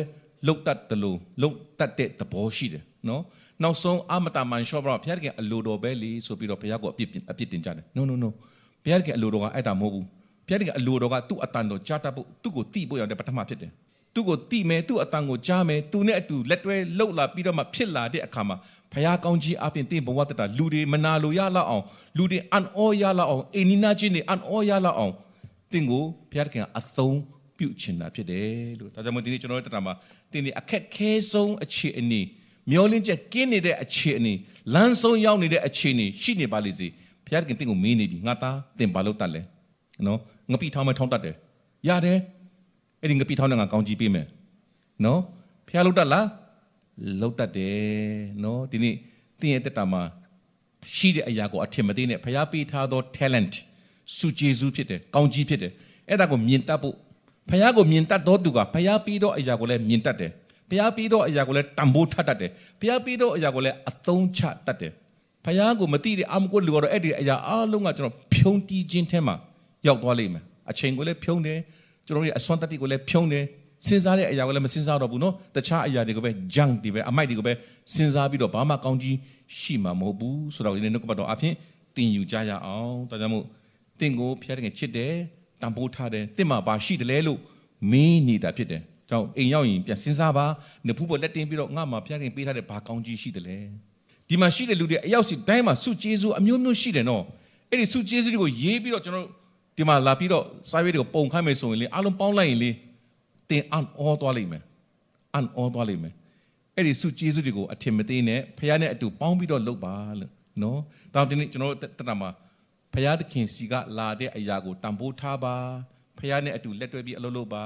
[0.47, 3.21] လုတ်တတ်တယ်လို့လုတ်တတ်တဲ့သဘောရှိတယ်နော်
[3.63, 8.29] နောက်ဆုံးအမတာမန်ရှော့ဘရဘုရားကအလိုတော်ပဲလေဆိုပြီးတော့ဘုရားကိုအပြစ်အပြစ်တင်ကြတယ် no no no
[8.83, 10.05] ဘုရားကအလိုတော်ကအဲ့ဒါမဟုတ်ဘူး
[10.47, 13.71] ဘုရားကအလိုတော်ကသူ့အတန်တော်ကြားတတ်ဖို့သူ့ကိုတိဖို့ရတဲ့ပထမဖြစ်တယ်
[14.13, 18.55] သူ့ကိုတိမယ်သူ့အတန်ကိုကြားမယ်သူနဲ့အတူလက်တွဲလှုပ်လာပြီးတော့မှဖြစ်လာတဲ့အခါမှာ
[18.93, 21.83] ဘုရားကောင်းကြီးအပြင်တင်ဘဝတတာလူတွေမနာလိုရလောက်အောင်
[22.17, 25.13] လူတွေအန်အောရလောက်အောင်အိနီနာချင်းတွေအန်အောရလောက်အောင်
[25.71, 27.17] တင်ကိုဘုရားကအသုံး
[27.57, 29.93] ပြုချင်တာဖြစ်တယ်လို့ဒါကြောင့်မို့ဒီနေ့ကျွန်တော်တို့တတာမှာ
[30.31, 32.21] တင်ဒီအခက်ခဲဆုံးအခြေအနေ
[32.71, 34.33] မျောလင်းချက်ကင်းနေတဲ့အခြေအနေ
[34.73, 36.87] လမ်းဆုံးရောက်နေတဲ့အခြေအနေရှိနေပါလိမ့်စေ
[37.25, 39.41] ဘုရားခင်တင့်ကိုမင်းနေပြီငါသားတင်ဘာလို့တတ်လဲ
[40.07, 40.19] နော်
[40.51, 41.35] ငပိထောင်းမထောင်းတတ်တယ်
[41.87, 42.19] ရတယ်
[43.01, 44.27] အဲ့ဒီငပိထောင်းနဲ့ငါကောင်းကြီးပေးမယ်
[45.05, 45.19] နော်
[45.67, 46.27] ဘုရားလို့တတ်လား
[47.21, 47.77] လို့တတ်တယ်
[48.43, 48.95] နော်ဒီနေ့
[49.39, 50.01] တင်ရဲ့တက်တာမှာ
[50.95, 53.53] ရှိတဲ့အရာကိုအထင်မသေးနဲ့ဘုရားပေးထားသော talent
[54.17, 55.71] စုကျေစုဖြစ်တယ်ကောင်းကြီးဖြစ်တယ်
[56.09, 56.95] အဲ့ဒါကိုမြင်တတ်ဖို့
[57.49, 60.31] ဖခင်ကိုမြင်တတ်တော့သူကဖခင်ပြီးတော့အရာကိုလည်းမြင်တတ်တယ်
[60.69, 64.91] ဖခင်ပြီးတော့အရာကိုလည်းတန်ဖိုးထတ်တတ်တယ်ဖခင်ပြီးတော့အရာကိုလည်းအသုံးချတတ်တယ်
[65.45, 69.35] ဖခင်ကိုမသိတဲ့အမကိုလူကတော့အဲ့ဒီအရာအားလုံးကကျွန်တော်ဖြုံးတီးခြင်းထဲမှာ
[69.87, 71.59] ရောက်သွားလိမ့်မယ်အချိန်ကိုလည်းဖြုံးတယ်
[72.05, 73.43] ကျွန်တော်ရဲ့အစွမ်းတတ္တိကိုလည်းဖြုံးတယ်
[73.87, 77.53] စဉ်းစားတဲ့အရာကိုလည်းမစဉ်းစားတော့ဘူးနော်တခြားအရာတွေကိုပဲ junk တွေပဲအမိုက်တွေကိုပဲ
[77.93, 79.15] စဉ်းစားပြီးတော့ဘာမှကောင်းကြီး
[79.57, 81.53] ရှိမှာမဟုတ်ဘူးဆိုတော့ဒီနေ့နှုတ်ကပတ်တော်အဖြစ်
[81.95, 83.43] တင်ယူကြရအောင်ဒါကြောင့်မို့
[83.99, 85.13] တင်ကိုဖျားတဲ့ချစ်တယ်
[85.61, 87.39] တန်ဖိုးထားတယ်တင်မှာဘာရှိတယ်လဲလို့
[87.91, 90.45] မင်းနေတာဖြစ်တယ်ကြောင့်အိမ်ရောက်ရင်ပြန်စဉ်းစားပါ
[90.87, 93.57] နဖူးပေါ်လက်တင်ပြီးတော့ငါမှာဖျားခင်ပေးထားတဲ့ဘာကောင်းကြီးရှိတယ်လဲ
[94.29, 97.23] ဒီမှာရှိတဲ့လူတွေအရောက်စီတိုင်းမှာစုကျေးဇူးအမျိုးမျိုးရှိတယ်နော်
[97.69, 99.27] အဲ့ဒီစုကျေးဇူးတွေကိုရေးပြီးတော့ကျွန်တော်
[99.75, 102.71] ဒီမှာလာပြီးတော့စာရွက်တွေကိုပုံခိုင်းမယ်ဆိုရင်လေအားလုံးပေါင်းလိုက်ရင်လေ
[103.49, 104.63] တင်အန်အောသွားလိမ့်မယ်
[105.33, 106.13] အန်အောသွားလိမ့်မယ်
[106.75, 110.79] အဲ့ဒီစုကျေးဇူးတွေကိုအထင်မသေးနဲ့ဖခင်နဲ့အတူပေါင်းပြီးတော့လုပ်ပါလို့နော်
[111.13, 112.29] ဒါဒီနေ့ကျွန်တော်တက်တာမှာ
[112.93, 115.55] ဖခင်သခင်စီကလာတဲ့အရာကိုတန်ဖိုးထားပါ
[116.17, 117.63] ဖခင်နဲ့အတူလက်တွဲပြီးအလုပ်လုပ်ပါ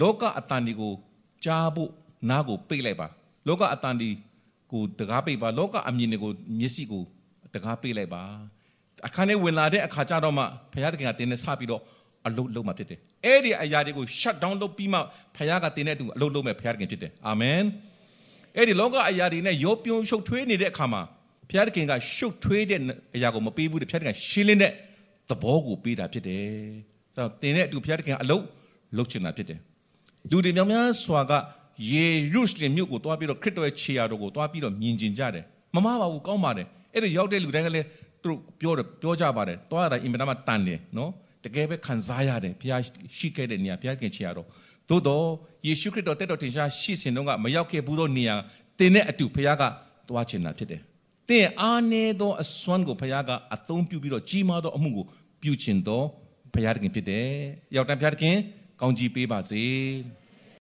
[0.00, 0.92] လောကအတန်ဒီကို
[1.44, 1.90] ကြားဖို့
[2.30, 3.06] နားကိုပိတ်လိုက်ပါ
[3.48, 4.08] လောကအတန်ဒီ
[4.72, 7.04] ကိုတကားပိတ်ပါလောကအမြင်တွေကိုမျက်စိကို
[7.54, 8.24] တကားပိတ်လိုက်ပါ
[9.06, 11.82] အခန်းထဲဝင်လာတဲ့အခါကျတော့မှဖခင်သခင်ကတင်းနဲ့စပြီးတော့
[12.26, 14.98] အလုပ်လုပ်မှာဖြစ်တယ်။အဲ့ဒီအရာတွေကို shut down လုပ်ပြီးမှ
[15.36, 17.62] ဖခင်ကတင်တဲ့အတူအလုပ်လုပ်မဲ့ဖခင်ခင်ဖြစ်တယ်။အာမင်။
[18.56, 21.02] အဲ့ဒီလောကအရာတွေနဲ့ရောပြုံးရှုပ်ထွေးနေတဲ့အခါမှာ
[21.50, 22.80] ဖခင်ကရှုပ်ထွေးတဲ့
[23.16, 24.72] အရာကိုမပေးဘူးတဲ့ဖခင်ကရှင်းလင်းတဲ့
[25.28, 26.46] သဘောကိုပေးတာဖြစ်တယ်။
[27.14, 28.44] ဆိုတော့တင်တဲ့အတူဖခင်အလုပ်
[28.96, 29.58] လုပ်ချင်တာဖြစ်တယ်။
[30.30, 31.32] လူတွေများများစွာက
[31.90, 37.86] ယေရုရှလင်မြို့ကိုတွားပြီးတော့ခရစ်တော်ရဲ့ခြေရာတော်ကိုတွားပြီးတော့မြင်ကျင်ကြတယ်။မမပါဘူးကောင်းပါတယ်။အဲ့ဒီရောက်တဲ့လူတိုင်းကလည်း
[38.22, 41.10] သူတို့ပြောတယ်ပြောကြပါတယ်။တွားရတာအင်မတန်မှတန်တယ်နော်။
[41.44, 42.80] တကယ်ပဲခံစားရတယ်ဘုရား
[43.16, 44.46] ရှိခဲ့တဲ့နေရာဘုရားခင်ချေရတော့
[44.88, 45.26] သို့တော့
[45.66, 48.36] ယေရှုခရစ်တော်တက်တော်တင်ရှားရှိစဉ်တုန်းကမရောက်ခဲ့ဘူးသောနေရာ
[48.78, 49.62] တင်းနဲ့အတူဘုရားက
[50.08, 50.80] တွားချင်တာဖြစ်တယ်။
[51.28, 55.06] တင်းအားနေသောအစွမ်းကိုဘုရားကအသုံးပြုပြီးတော့ကြီးမားသောအမှုကို
[55.42, 56.02] ပြုချင်သော
[56.54, 57.28] ဘုရားခင်ဖြစ်တယ်။
[57.76, 58.36] ရောက်တန်ဘုရားခင်
[58.80, 59.62] ကောင်းကြီးပေးပါစေ။